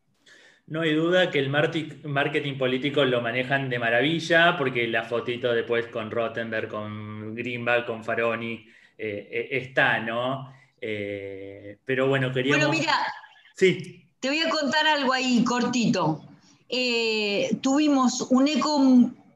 [0.67, 5.89] No hay duda que el marketing político lo manejan de maravilla, porque la fotito después
[5.89, 8.67] con Rottenberg, con Greenback, con Faroni,
[8.99, 10.53] eh, eh, está, ¿no?
[10.81, 12.67] Eh, pero bueno, queríamos...
[12.67, 12.95] Bueno, mira,
[13.57, 14.07] sí.
[14.21, 16.23] te voy a contar algo ahí cortito.
[17.61, 18.79] tuvimos un eco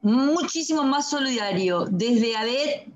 [0.01, 2.87] muchísimo más solidario desde ADET,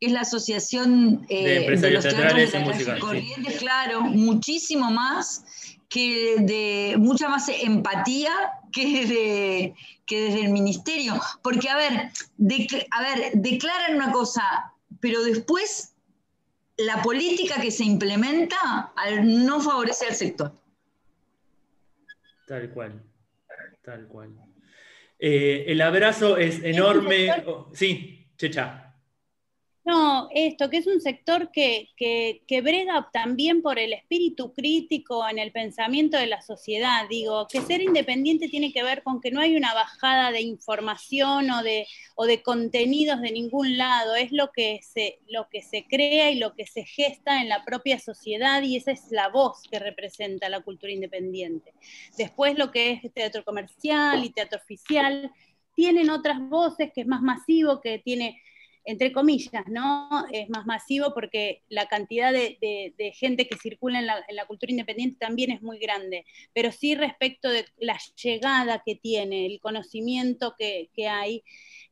[0.00, 3.02] que es la Asociación de Empresarios Teatrales y Musicales.
[3.02, 5.44] Corrientes, claro, muchísimo más
[5.90, 8.30] que de mucha más empatía
[8.72, 9.74] que, de,
[10.06, 11.20] que desde el ministerio.
[11.42, 14.69] Porque, a ver, a ver, declaran una cosa,
[15.00, 15.94] pero después
[16.76, 18.92] la política que se implementa
[19.22, 20.52] no favorece al sector.
[22.46, 23.02] Tal cual,
[23.82, 24.30] tal cual.
[25.18, 27.44] Eh, el abrazo es enorme.
[27.46, 28.89] Oh, sí, Checha.
[29.82, 35.38] No, esto, que es un sector que, que, brega también por el espíritu crítico en
[35.38, 37.08] el pensamiento de la sociedad.
[37.08, 41.50] Digo, que ser independiente tiene que ver con que no hay una bajada de información
[41.50, 45.86] o de, o de contenidos de ningún lado, es lo que, se, lo que se
[45.86, 49.62] crea y lo que se gesta en la propia sociedad y esa es la voz
[49.70, 51.72] que representa la cultura independiente.
[52.18, 55.32] Después lo que es teatro comercial y teatro oficial,
[55.74, 58.42] tienen otras voces que es más masivo, que tiene
[58.84, 60.26] entre comillas, ¿no?
[60.32, 65.50] Es más masivo porque la cantidad de, gente que circula en la, cultura independiente también
[65.50, 66.24] es muy grande,
[66.54, 71.42] pero sí respecto de la llegada que tiene, el conocimiento que, hay.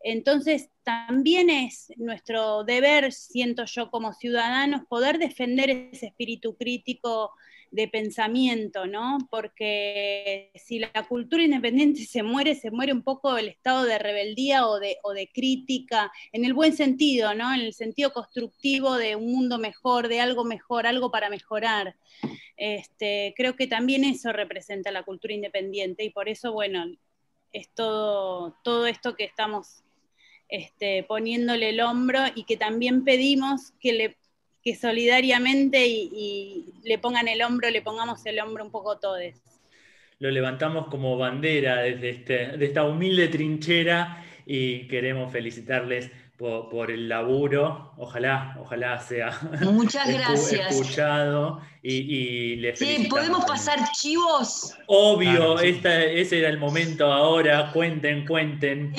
[0.01, 7.33] Entonces, también es nuestro deber, siento yo como ciudadanos, poder defender ese espíritu crítico
[7.71, 9.19] de pensamiento, ¿no?
[9.31, 14.67] Porque si la cultura independiente se muere, se muere un poco el estado de rebeldía
[14.67, 17.53] o de, crítica, en el buen sentido, ¿no?
[17.53, 21.97] En el sentido constructivo de un mundo mejor, de algo mejor, algo para mejorar.
[22.57, 26.87] Este, creo que también eso representa la cultura independiente y por eso, bueno,
[27.53, 29.85] es todo, todo esto que estamos
[30.49, 34.17] este, poniéndole el hombro y que también pedimos que le
[34.69, 39.21] que solidariamente y, le pongan el hombro, le pongamos el hombro un poco todos.
[40.19, 47.93] Lo levantamos como bandera desde este, esta humilde trinchera y queremos felicitarles por, el laburo.
[47.99, 50.71] Ojalá, ojalá sea Muchas gracias.
[50.71, 54.75] escuchado y, y Sí, ¿podemos pasar chivos?
[54.87, 57.71] Obvio, ese era el momento ahora.
[57.73, 58.93] Cuenten, cuenten.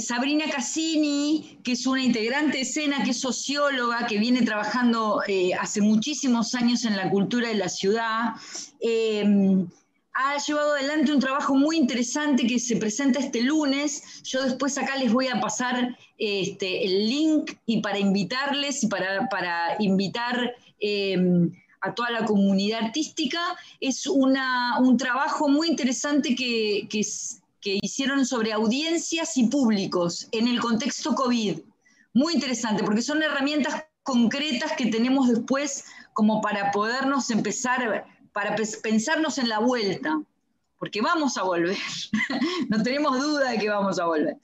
[0.00, 5.54] Sabrina Cassini, que es una integrante de escena, que es socióloga, que viene trabajando eh,
[5.54, 8.34] hace muchísimos años en la cultura de la ciudad,
[8.80, 9.68] em,
[10.18, 14.22] ha llevado adelante un trabajo muy interesante que se presenta este lunes.
[14.22, 19.76] Yo después acá les voy a pasar este, el link y para invitarles y para,
[19.78, 21.52] invitar em,
[21.82, 23.40] a toda la comunidad artística.
[23.78, 27.02] Es un trabajo muy interesante que, que,
[27.60, 31.58] que hicieron sobre audiencias y públicos en el contexto COVID.
[32.14, 38.06] Muy interesante, porque son herramientas concretas que tenemos después como para podernos empezar,
[38.36, 40.20] para pensarnos en la vuelta,
[40.78, 41.78] porque vamos a volver,
[42.68, 44.36] no tenemos duda de que vamos a volver,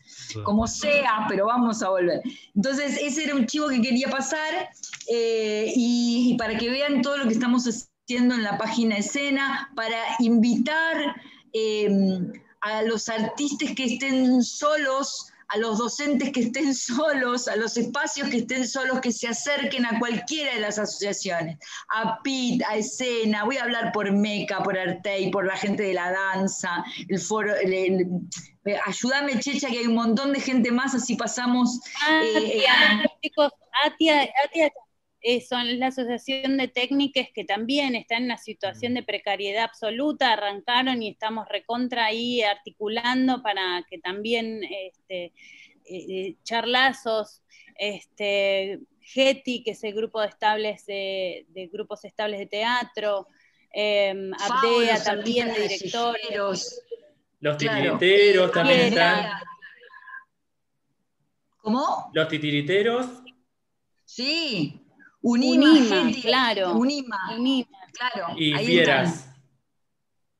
[0.44, 2.22] como sea, pero vamos a volver.
[2.56, 4.70] Entonces, ese era un chivo que quería pasar
[5.10, 9.98] eh, y, para que vean todo lo que estamos haciendo en la página escena, para
[10.20, 11.14] invitar
[11.52, 11.90] eh,
[12.62, 18.28] a los artistas que estén solos a los docentes que estén solos, a los espacios
[18.28, 21.58] que estén solos, que se acerquen a cualquiera de las asociaciones,
[21.94, 25.94] a PIT, a Escena, voy a hablar por MECA, por Artei, por la gente de
[25.94, 27.52] la danza, el foro,
[28.86, 31.80] ayúdame Checha, que hay un montón de gente más, así pasamos...
[32.22, 32.64] Eh,
[33.20, 33.52] chicos,
[33.84, 34.72] Atia, Atia
[35.24, 40.32] eh, son la Asociación de Técnicas que también está en una situación de precariedad absoluta,
[40.32, 45.32] arrancaron y estamos recontra ahí articulando para que también este, eh,
[45.84, 47.40] eh, charlazos,
[47.78, 53.28] este, GETI, que es el grupo de, estables de, grupos estables de teatro,
[53.72, 56.82] em, Abdea también de directores.
[57.38, 59.38] Los titiriteros también están.
[61.58, 62.10] ¿Cómo?
[62.12, 63.06] Los titiriteros.
[64.04, 64.81] Sí,
[65.22, 66.74] Unima, claro.
[66.74, 67.18] Unima,
[67.92, 68.34] claro.
[68.36, 69.28] Y Fieras.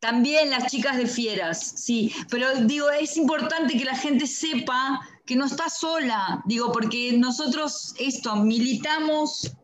[0.01, 2.13] También las chicas de Fieras, sí.
[2.29, 7.95] Pero digo, es importante que la gente sepa que no está sola, digo, porque nosotros
[8.01, 9.57] esto, militamos,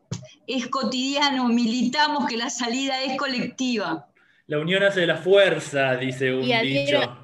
[0.46, 4.08] es cotidiano, militamos que la salida es colectiva.
[4.46, 7.18] La unión hace la fuerza, dice un dicho.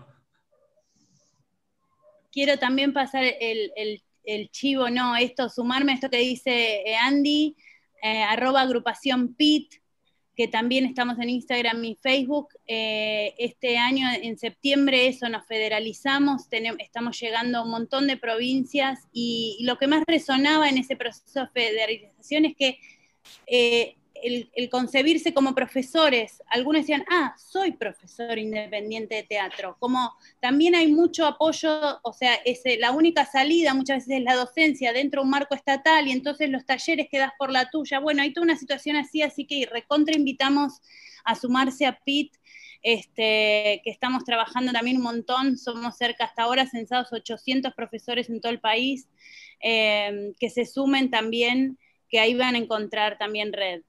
[2.32, 7.56] Quiero, también pasar el, el, chivo, no, esto, sumarme a esto que dice Andy,
[8.04, 9.76] eh, arroba agrupación PIT,
[10.36, 12.48] que también estamos en Instagram y Facebook.
[12.66, 16.42] Eh, este año, en septiembre, eso nos federalizamos,
[16.80, 21.40] estamos llegando a un montón de provincias y, lo que más resonaba en ese proceso
[21.40, 22.78] de federalización es que
[23.46, 26.42] eh, el, concebirse como profesores.
[26.48, 29.76] Algunos decían, ah, soy profesor independiente de teatro.
[29.78, 34.34] Como también hay mucho apoyo, o sea, eh, la única salida muchas veces es la
[34.34, 38.00] docencia dentro de un marco estatal y entonces los talleres quedas por la tuya.
[38.00, 40.80] Bueno, hay toda una situación así, así que recontra invitamos
[41.24, 42.32] a sumarse a PIT.
[42.86, 48.42] Este, que estamos trabajando también un montón, somos cerca hasta ahora censados 800 profesores en
[48.42, 49.08] todo el país,
[49.62, 51.78] eh, que se sumen también,
[52.10, 53.80] que ahí van a encontrar también red.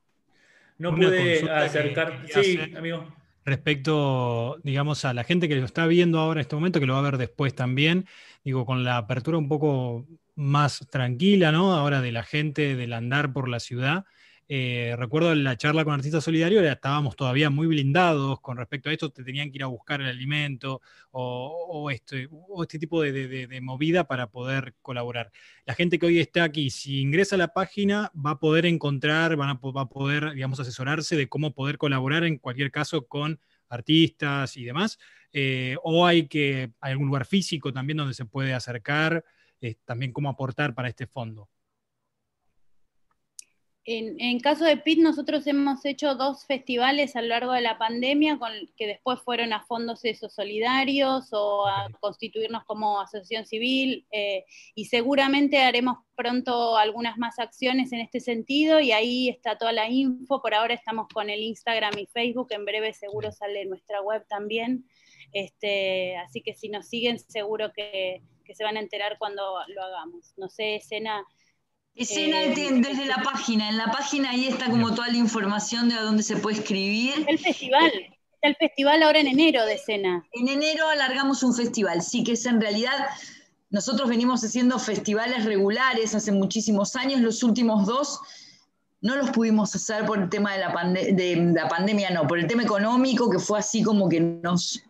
[0.77, 2.25] No pude acercar.
[2.27, 3.07] Sí, amigo.
[3.45, 6.93] Respecto, digamos, a la gente que lo está viendo ahora en este momento, que lo
[6.93, 8.07] va a ver después también,
[8.43, 11.73] digo, con la apertura un poco más tranquila, ¿no?
[11.73, 14.05] Ahora de la gente, del andar por la ciudad.
[14.47, 19.09] Eh, recuerdo la charla con Artista Solidario, estábamos todavía muy blindados con respecto a esto,
[19.09, 20.81] te tenían que ir a buscar el alimento
[21.11, 22.29] o, este,
[22.61, 25.31] este, tipo de, movida para poder colaborar.
[25.65, 29.39] La gente que hoy está aquí, si ingresa a la página, va a poder encontrar,
[29.39, 33.39] va a poder, digamos, asesorarse de cómo poder colaborar en cualquier caso con
[33.69, 34.99] artistas y demás.
[35.33, 39.23] Eh, o hay que hay algún lugar físico también donde se puede acercar,
[39.59, 41.49] eh, también cómo aportar para este fondo.
[43.87, 48.39] En, caso de PIT, nosotros hemos hecho dos festivales a lo largo de la pandemia,
[48.39, 54.43] con, que después fueron a fondos esos solidarios o a constituirnos como asociación civil, eh,
[54.73, 59.87] y seguramente haremos pronto algunas más acciones en este sentido, y ahí está toda la
[59.87, 60.41] info.
[60.41, 64.85] Por ahora estamos con el Instagram y Facebook, en breve seguro sale nuestra web también.
[65.31, 69.83] Este, así que si nos siguen, seguro que, que se van a enterar cuando lo
[69.83, 70.33] hagamos.
[70.37, 71.23] No sé, escena
[71.95, 75.95] Escena eh, desde la página, en la página ahí está como toda la información de
[75.95, 77.25] a dónde se puede escribir.
[77.27, 77.91] El festival,
[78.33, 80.25] está el festival ahora en enero de escena.
[80.33, 82.91] En enero alargamos un festival, sí que es en realidad,
[83.69, 88.19] nosotros venimos haciendo festivales regulares hace muchísimos años, los últimos dos
[88.99, 92.47] no los pudimos hacer por el tema de la, de la pandemia, no, por el
[92.47, 94.81] tema económico, que fue así como que nos...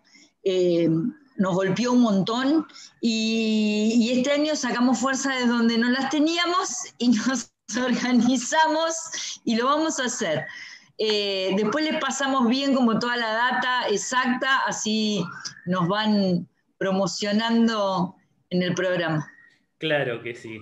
[0.43, 0.89] Eh,
[1.38, 2.67] nos golpeó un montón
[3.01, 9.65] y, este año sacamos fuerza de donde no las teníamos y nos organizamos y lo
[9.65, 10.45] vamos a hacer.
[10.97, 15.23] Eh, después les pasamos bien como toda la data exacta, así
[15.65, 18.15] nos van promocionando
[18.49, 19.29] en el programa.
[19.77, 20.59] Claro que sí.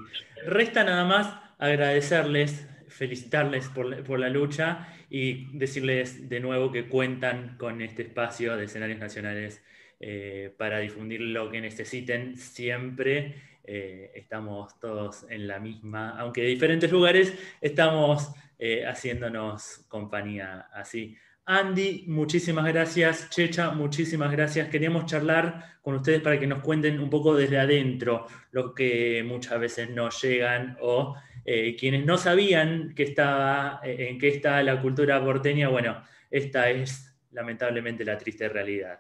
[0.48, 7.56] Resta nada más agradecerles, felicitarles por, por la lucha y decirles de nuevo que cuentan
[7.60, 9.62] con este espacio de escenarios nacionales
[10.06, 13.36] eh, para difundir lo que necesiten siempre.
[13.64, 21.16] Eh, estamos todos en la misma, aunque de diferentes lugares, estamos eh, haciéndonos compañía así.
[21.46, 23.30] Andy, muchísimas gracias.
[23.30, 24.68] Checha, muchísimas gracias.
[24.68, 29.58] Queríamos charlar con ustedes para que nos cuenten un poco desde adentro lo que muchas
[29.58, 35.70] veces no llegan o quienes no sabían que estaba, en qué está la cultura porteña.
[35.70, 39.00] Bueno, esta es lamentablemente la triste realidad.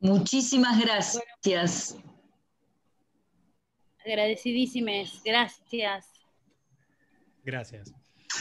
[0.00, 1.98] Muchísimas gracias.
[4.04, 6.06] Agradecidísimas, gracias.
[7.44, 7.92] Gracias.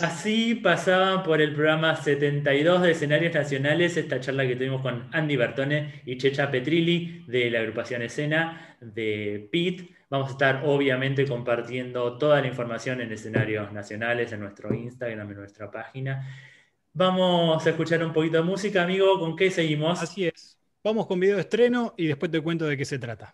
[0.01, 5.35] Así pasaban por el programa 72 de escenarios nacionales esta charla que tuvimos con Andy
[5.35, 9.89] Bertone y Checha Petrilli de la agrupación Escena de PIT.
[10.09, 15.37] Vamos a estar obviamente compartiendo toda la información en escenarios nacionales, en nuestro Instagram, en
[15.37, 16.27] nuestra página.
[16.93, 19.19] Vamos a escuchar un poquito de música, amigo.
[19.19, 20.01] ¿Con qué seguimos?
[20.01, 20.56] Así es.
[20.87, 23.33] Vamos con video de estreno y después te cuento de qué se trata.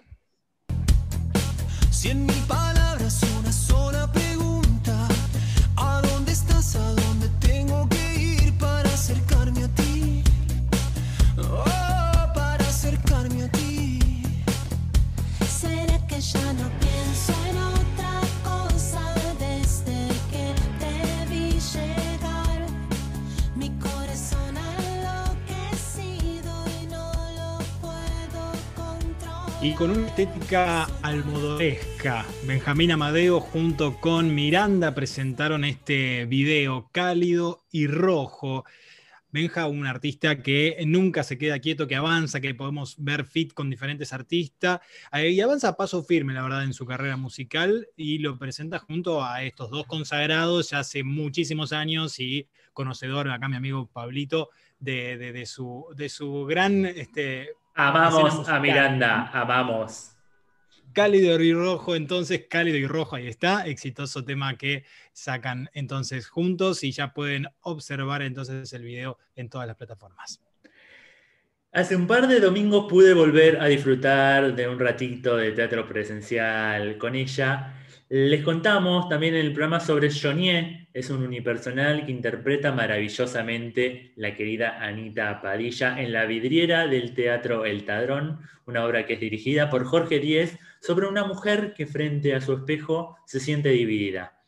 [29.63, 37.87] Y con una estética almodoresca, Benjamín Amadeo junto con Miranda presentaron este video cálido y
[37.87, 38.65] rojo.
[39.31, 43.69] Benja, un artista que nunca se queda quieto, que avanza, que podemos ver fit con
[43.69, 44.81] diferentes artistas
[45.13, 48.79] eh, y avanza a paso firme, la verdad, en su carrera musical y lo presenta
[48.79, 54.49] junto a estos dos consagrados ya hace muchísimos años y conocedor, acá mi amigo Pablito,
[54.77, 58.61] de, de- su, de su gran este, Amamos a musical.
[58.61, 60.11] Miranda, amamos.
[60.93, 66.83] Cálido y rojo, entonces cálido y rojo, ahí está, exitoso tema que sacan entonces juntos
[66.83, 70.39] y ya pueden observar entonces el video en todas las plataformas.
[71.71, 76.99] Hace un par de domingos pude volver a disfrutar de un ratito de teatro presencial
[76.99, 77.73] con ella.
[78.15, 84.77] Les contamos también el programa sobre Jonier, es un unipersonal que interpreta maravillosamente la querida
[84.79, 89.85] Anita Padilla en la vidriera del Teatro El Tadrón, una obra que es dirigida por
[89.85, 94.43] Jorge Díez sobre una mujer que frente a su espejo se siente dividida.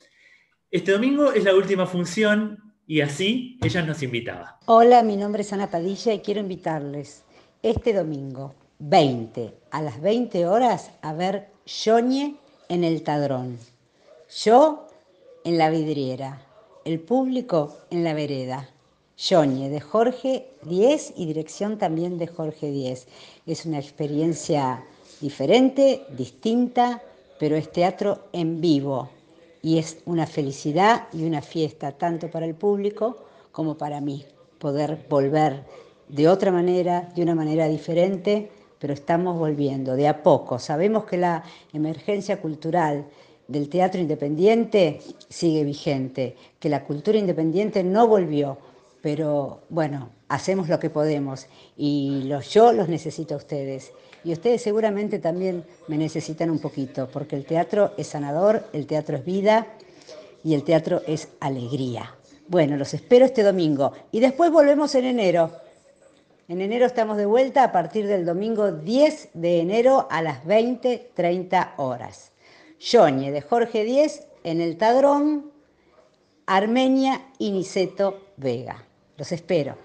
[0.70, 4.60] Este domingo es la última función y así ella nos invitaba.
[4.68, 7.26] Hola, mi nombre es Ana Padilla y quiero invitarles
[7.64, 13.58] este domingo 20 a las 20 horas a ver Yoñe en el Tadrón.
[14.44, 14.88] Yo
[15.44, 16.42] en la vidriera,
[16.84, 18.70] el público en la vereda.
[19.18, 23.08] Yoñe de Jorge Díez y dirección también de Jorge Díez.
[23.46, 24.84] Es una experiencia
[25.22, 27.02] diferente, distinta,
[27.40, 29.10] pero es teatro en vivo
[29.62, 33.18] y es una felicidad y una fiesta tanto para el público
[33.52, 34.26] como para mí
[34.60, 35.64] poder volver
[36.08, 38.52] de otra manera, de una manera diferente,
[38.86, 40.60] pero estamos volviendo de a poco.
[40.60, 43.06] Sabemos que la emergencia cultural
[43.48, 48.60] del teatro independiente sigue vigente, que la cultura independiente no volvió,
[49.02, 53.92] pero bueno, hacemos lo que podemos y los, yo los necesito a ustedes.
[54.24, 59.18] Y ustedes seguramente también me necesitan un poquito, porque el teatro es sanador, el teatro
[59.18, 59.66] es vida
[60.44, 62.14] y el teatro es alegría.
[62.48, 65.65] Bueno, los espero este domingo y después volvemos en enero.
[66.48, 71.74] En enero estamos de vuelta a partir del domingo 10 de enero a las 20.30
[71.78, 72.34] horas.
[72.80, 75.52] Yoñe de Jorge Díez en el Tadrón,
[76.46, 78.86] Armenia y Niceto Vega.
[79.18, 79.76] Los espero.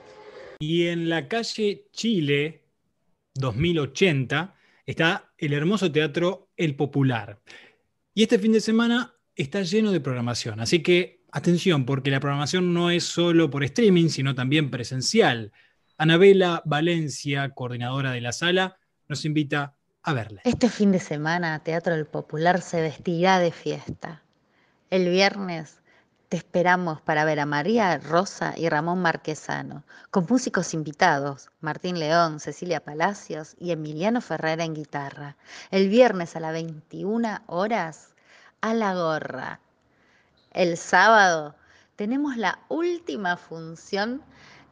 [0.58, 2.64] Y en la calle Chile
[3.36, 4.54] 2080
[4.84, 7.40] está el hermoso teatro El Popular.
[8.12, 12.74] Y este fin de semana está lleno de programación, así que atención, porque la programación
[12.74, 15.52] no es solo por streaming, sino también presencial.
[16.00, 20.40] Anabela Valencia, coordinadora de la sala, nos invita a verla.
[20.44, 24.22] Este fin de semana Teatro del Popular se vestirá de fiesta.
[24.88, 25.82] El viernes
[26.30, 32.40] te esperamos para ver a María Rosa y Ramón Marquesano, con músicos invitados, Martín León,
[32.40, 35.36] Cecilia Palacios y Emiliano Ferrera en guitarra.
[35.70, 38.14] El viernes a las 21 horas,
[38.62, 39.60] a la gorra.
[40.54, 41.56] El sábado
[41.96, 44.22] tenemos la última función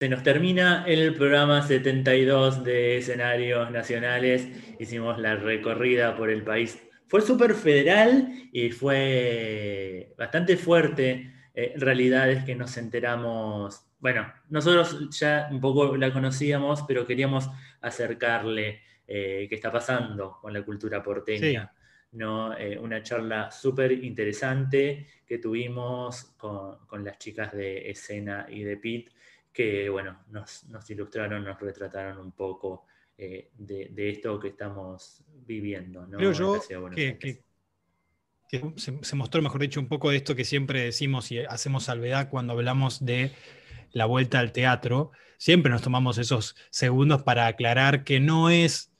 [0.00, 4.48] Se nos termina el programa 72 de escenarios nacionales.
[4.78, 6.82] Hicimos la recorrida por el país.
[7.06, 11.34] Fue súper federal y fue bastante fuerte.
[11.52, 13.84] eh, realidades que nos enteramos.
[13.98, 17.50] Bueno, nosotros ya un poco la conocíamos, pero queríamos
[17.82, 21.70] acercarle eh, qué está pasando con la cultura porteña.
[22.12, 22.56] ¿no?
[22.56, 28.78] Eh, una charla súper interesante que tuvimos con, con las chicas de escena y de
[28.78, 29.10] PIT,
[29.52, 32.86] que bueno, nos, nos ilustraron, nos retrataron un poco
[33.18, 36.06] eh, de, de esto que estamos viviendo.
[36.06, 36.16] ¿no?
[36.18, 37.18] Creo yo que, Aires.
[37.18, 37.42] que-
[38.48, 41.84] que se, se mostró, mejor dicho, un poco de esto que siempre decimos y hacemos
[41.84, 43.30] salvedad cuando hablamos de
[43.92, 45.12] la vuelta al teatro.
[45.38, 48.92] Siempre nos tomamos esos segundos para aclarar que no es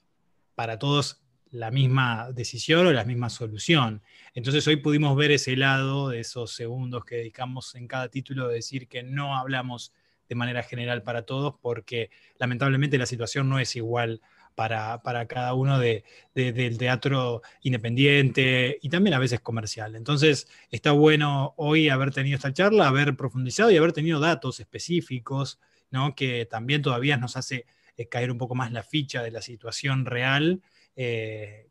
[0.55, 4.03] para todos la misma decisión o la misma solución.
[4.35, 8.55] Entonces hoy pudimos ver ese lado de esos segundos que dedicamos en cada título de
[8.55, 9.93] decir que no hablamos
[10.31, 14.23] de manera general para todos porque lamentablemente la situación no es igual
[14.55, 16.05] para, para cada uno de,
[16.35, 19.97] de- del teatro independiente y también a veces comercial.
[19.97, 25.61] Entonces está bueno hoy haber tenido esta charla, haber profundizado y haber tenido datos específicos,
[25.91, 26.15] ¿no?
[26.15, 27.67] que también todavía nos hace
[27.97, 30.63] eh, caer un poco más la ficha de la situación real.
[30.97, 31.67] eh,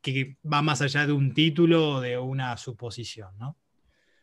[0.00, 3.56] que va más allá de un título o de una suposición, ¿no?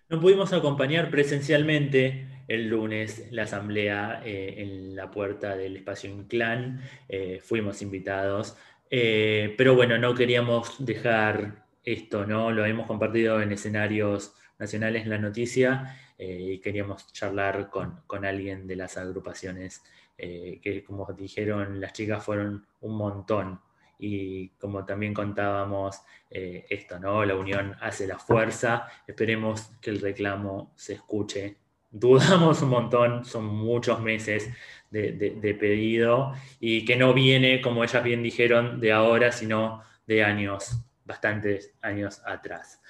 [0.10, 6.82] No pudimos acompañar presencialmente el lunes la asamblea eh, en la puerta del espacio Inclán.
[7.10, 8.56] Eh, fuimos invitados,
[8.90, 12.52] Eh, pero bueno, no queríamos dejar esto, ¿no?
[12.52, 18.66] Lo hemos compartido en escenarios nacionales en la noticia y queríamos charlar con, con alguien
[18.66, 19.84] de las agrupaciones
[20.18, 23.60] que, como dijeron, las chicas fueron un montón.
[24.00, 27.26] Y como también contábamos, eh, esto, ¿no?
[27.26, 28.88] La unión hace la fuerza.
[29.08, 31.58] Esperemos que el reclamo se escuche.
[31.90, 34.50] Dudamos un montón, son muchos meses
[34.92, 40.24] de, de- pedido y que no viene, como ellas bien dijeron, de ahora, sino de
[40.24, 42.82] años, bastantes años atrás.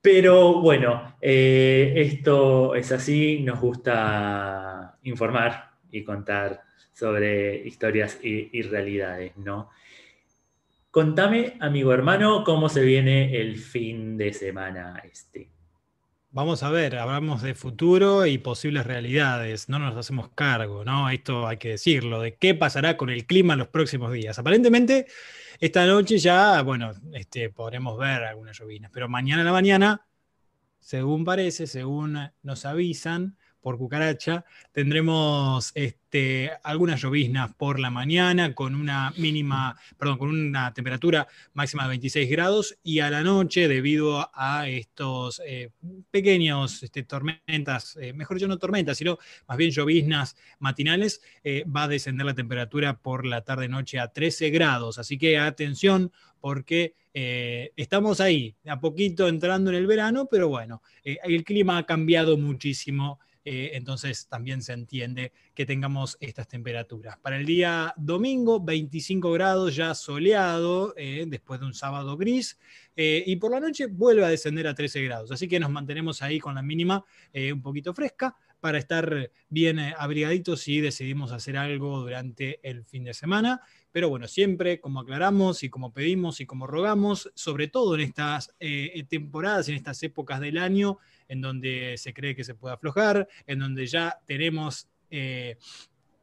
[0.00, 6.62] Pero bueno, eh, esto es así, nos gusta informar y contar
[6.92, 9.70] sobre historias y realidades, ¿no?
[10.98, 15.48] Contame, amigo hermano, cómo se viene el fin de semana este.
[16.32, 21.08] Vamos a ver, hablamos de futuro y posibles realidades, no nos hacemos cargo, ¿no?
[21.08, 24.40] Esto hay que decirlo, de qué pasará con el clima en los próximos días.
[24.40, 25.06] Aparentemente,
[25.60, 30.04] esta noche ya, bueno, este, podremos ver algunas llovinas, pero mañana a la mañana,
[30.80, 38.74] según parece, según nos avisan por cucaracha, tendremos este, algunas lloviznas por la mañana con
[38.74, 44.30] una mínima, perdón, con una temperatura máxima de 26 grados y a la noche, debido
[44.32, 45.70] a estos eh,
[46.10, 51.84] pequeños este, tormentas, eh, mejor dicho, no tormentas, sino más bien lloviznas matinales, eh, va
[51.84, 54.98] a descender la temperatura por la tarde-noche a 13 grados.
[54.98, 56.94] Así que atención, porque
[57.74, 63.18] estamos ahí, a poquito entrando en el verano, pero bueno, el clima ha cambiado muchísimo.
[63.50, 67.16] Eh, entonces también se entiende que tengamos estas temperaturas.
[67.16, 72.58] Para el día domingo, 25 grados ya soleado, eh, después de un sábado gris,
[72.94, 75.32] eh, y por la noche vuelve a descender a 13 grados.
[75.32, 77.02] Así que nos mantenemos ahí con la mínima
[77.32, 83.14] un poquito fresca para estar bien abrigaditos si decidimos hacer algo durante el fin de
[83.14, 83.62] semana.
[83.92, 88.54] Pero bueno, siempre como aclaramos y como pedimos y como rogamos, sobre todo en estas
[88.60, 93.28] eh, temporadas, en estas épocas del año, en donde se cree que se puede aflojar,
[93.46, 95.56] en donde ya tenemos eh,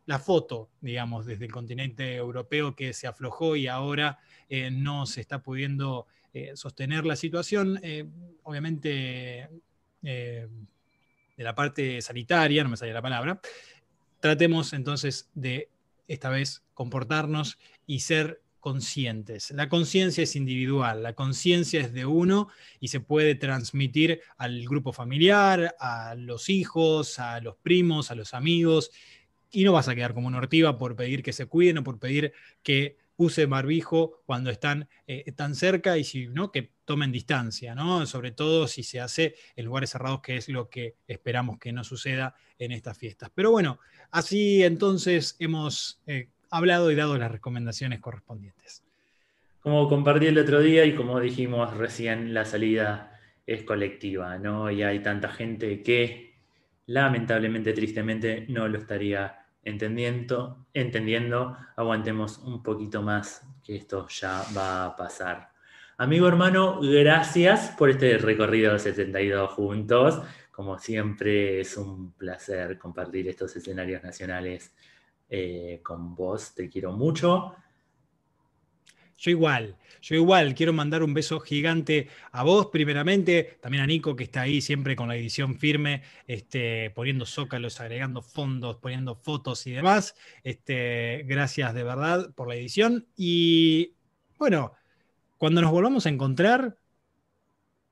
[0.05, 4.19] la foto, digamos, desde el continente europeo que se aflojó y ahora
[4.49, 7.79] eh, no se está pudiendo eh, sostener la situación.
[8.43, 9.49] obviamente,
[10.01, 13.41] de la parte sanitaria, no me sale la palabra,
[14.19, 15.69] tratemos entonces de
[16.07, 17.57] esta vez comportarnos
[17.87, 19.51] y ser conscientes.
[19.51, 22.47] La conciencia es individual, la conciencia es de uno
[22.79, 28.33] y se puede transmitir al grupo familiar, a los hijos, a los primos, a los
[28.33, 28.89] amigos,
[29.51, 31.99] y no vas a quedar como una ortiva por pedir que se cuiden o por
[31.99, 32.33] pedir
[32.63, 38.07] que use barbijo cuando están eh, tan cerca y si no, que tomen distancia, ¿no?
[38.07, 41.83] Sobre todo si se hace en lugares cerrados, que es lo que esperamos que no
[41.83, 43.29] suceda en estas fiestas.
[43.35, 43.79] Pero bueno,
[44.09, 48.83] así entonces hemos eh, hablado y dado las recomendaciones correspondientes.
[49.59, 54.69] Como compartí el otro día y como dijimos recién, la salida es colectiva, ¿no?
[54.69, 56.35] Y hay tanta gente que
[56.87, 61.57] lamentablemente, tristemente, no lo estaría entendiendo, entendiendo.
[61.75, 65.49] Aguantemos un poquito más, que esto ya va a pasar.
[65.97, 70.21] Amigo hermano, gracias por este recorrido de 72 juntos.
[70.51, 74.73] Como siempre, es un placer compartir estos escenarios nacionales
[75.29, 76.53] eh, con vos.
[76.53, 77.55] Te quiero mucho.
[79.17, 84.15] Yo igual, yo igual quiero mandar un beso gigante a vos primeramente, también a Nico
[84.15, 89.65] que está ahí siempre con la edición firme, este, poniendo zócalos, agregando fondos, poniendo fotos
[89.67, 90.15] y demás.
[90.43, 93.95] Este, gracias de verdad por la edición y
[94.37, 94.73] bueno,
[95.37, 96.77] cuando nos volvamos a encontrar,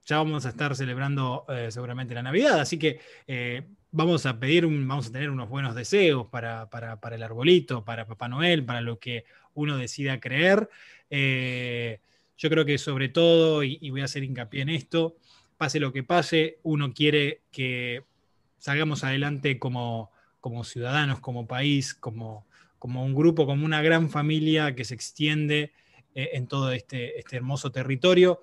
[0.06, 4.66] ya vamos a estar celebrando eh, seguramente la Navidad, así que eh, vamos a pedir,
[4.66, 8.66] un- vamos a tener unos buenos deseos para, para- para el arbolito, para Papá Noel,
[8.66, 10.68] para lo que uno decida creer.
[11.10, 12.00] Eh,
[12.38, 15.16] yo creo que sobre todo, y, voy a hacer hincapié en esto,
[15.58, 18.04] pase lo que pase, uno quiere que
[18.58, 20.12] salgamos adelante como,
[20.42, 22.48] como ciudadanos, como país, como,
[22.80, 25.72] como un grupo, como una gran familia que se extiende
[26.16, 28.42] eh, en todo este, este hermoso territorio.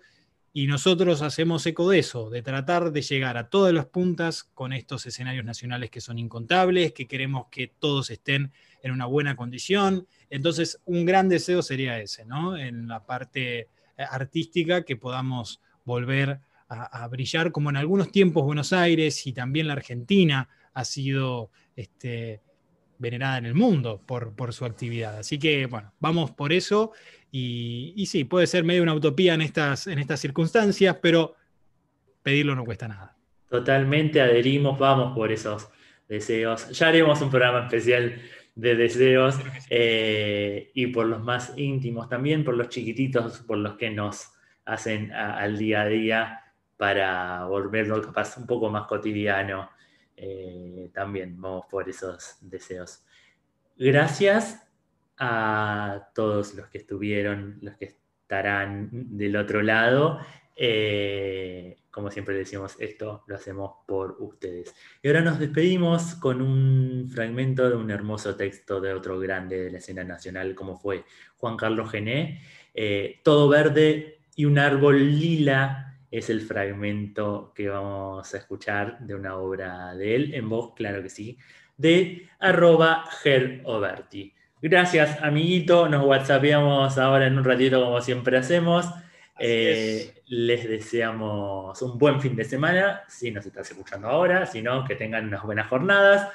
[0.53, 4.73] Y nosotros hacemos eco de eso, de tratar de llegar a todas las puntas con
[4.73, 8.53] estos escenarios nacionales que son incontables, que queremos que todos estén
[8.83, 10.09] en una buena condición.
[10.29, 12.57] Entonces, un gran deseo sería ese, ¿no?
[12.57, 18.43] En la parte eh, artística, que podamos volver a, a brillar, como en algunos tiempos
[18.43, 22.41] Buenos Aires y también la Argentina ha sido este,
[23.01, 25.19] venerada en el mundo por, por su actividad.
[25.19, 26.93] Así que, bueno, vamos por eso.
[27.33, 31.35] Y, y sí, puede ser medio una utopía en estas, en estas circunstancias, pero
[32.23, 33.17] pedirlo no cuesta nada.
[33.49, 35.69] Totalmente adherimos, vamos por esos
[36.09, 36.69] deseos.
[36.71, 38.21] Ya haremos un programa especial
[38.55, 39.37] de deseos
[39.71, 44.31] eh, y por los más íntimos también, por los chiquititos, por los que nos
[44.67, 46.41] hacen a- al día a día
[46.77, 49.71] para volverlo capaz un poco más cotidiano.
[50.23, 53.03] Eh, también vamos por esos deseos.
[53.79, 54.63] Gracias
[55.17, 60.21] a todos los que estuvieron, los que estarán del otro lado.
[60.55, 64.75] Eh, como siempre decimos, esto lo hacemos por ustedes.
[65.03, 69.71] Y ahora nos despedimos con un fragmento de un hermoso texto de otro grande de
[69.71, 71.05] la escena nacional, como fue
[71.39, 72.43] Juan Carlos Gené.
[72.75, 79.15] Eh, Todo verde y un árbol lila es el fragmento que vamos a escuchar de
[79.15, 81.39] una obra de él, en voz, claro que sí,
[81.77, 84.35] de arroba geroberti.
[84.63, 85.89] Gracias, amiguito.
[85.89, 88.87] Nos whatsappeamos ahora en un ratito, como siempre hacemos.
[89.39, 94.85] Eh, les deseamos un buen fin de semana, si nos estás escuchando ahora, si no,
[94.85, 96.29] que tengan unas buenas jornadas.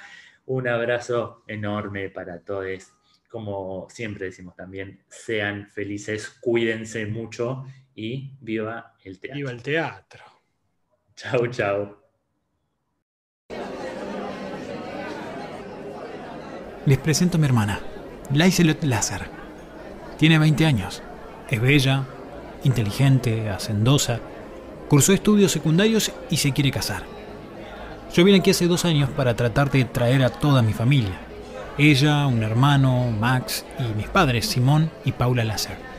[0.48, 2.92] Un abrazo enorme para todos.
[3.30, 7.66] Como siempre decimos también, sean felices, cuídense mucho
[7.96, 9.38] y viva el teatro.
[9.38, 10.24] Viva el teatro.
[11.16, 11.98] Chau, chau.
[16.86, 17.80] Les presento a mi hermana,
[18.34, 19.28] Laiselot Lazar.
[20.18, 21.02] Tiene 20 años.
[21.50, 22.06] Es bella,
[22.64, 24.20] inteligente, hacendosa.
[24.90, 27.04] Cursó estudios secundarios y se quiere casar.
[28.14, 31.20] Yo vine aquí hace dos años para tratar de traer a toda mi familia.
[31.78, 35.95] Ella, un hermano, Max y mis padres, Simón y Paula Lazar.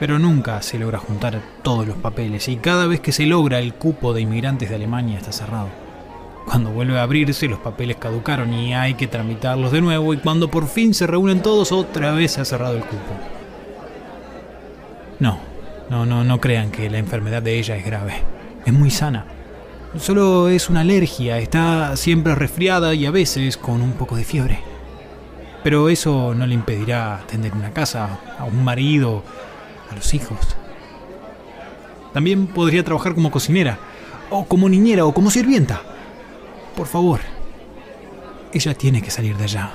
[0.00, 3.74] Pero nunca se logra juntar todos los papeles y cada vez que se logra el
[3.74, 5.68] cupo de inmigrantes de Alemania está cerrado.
[6.46, 10.50] Cuando vuelve a abrirse los papeles caducaron y hay que tramitarlos de nuevo y cuando
[10.50, 13.12] por fin se reúnen todos otra vez se ha cerrado el cupo.
[15.20, 15.38] No,
[15.90, 18.14] no, no, no crean que la enfermedad de ella es grave.
[18.64, 19.26] Es muy sana.
[19.98, 24.60] Solo es una alergia, está siempre resfriada y a veces con un poco de fiebre.
[25.62, 29.22] Pero eso no le impedirá atender una casa, a un marido,
[29.90, 30.38] a los hijos.
[32.12, 33.78] También podría trabajar como cocinera,
[34.30, 35.82] o como niñera, o como sirvienta.
[36.76, 37.20] Por favor,
[38.52, 39.72] ella tiene que salir de allá.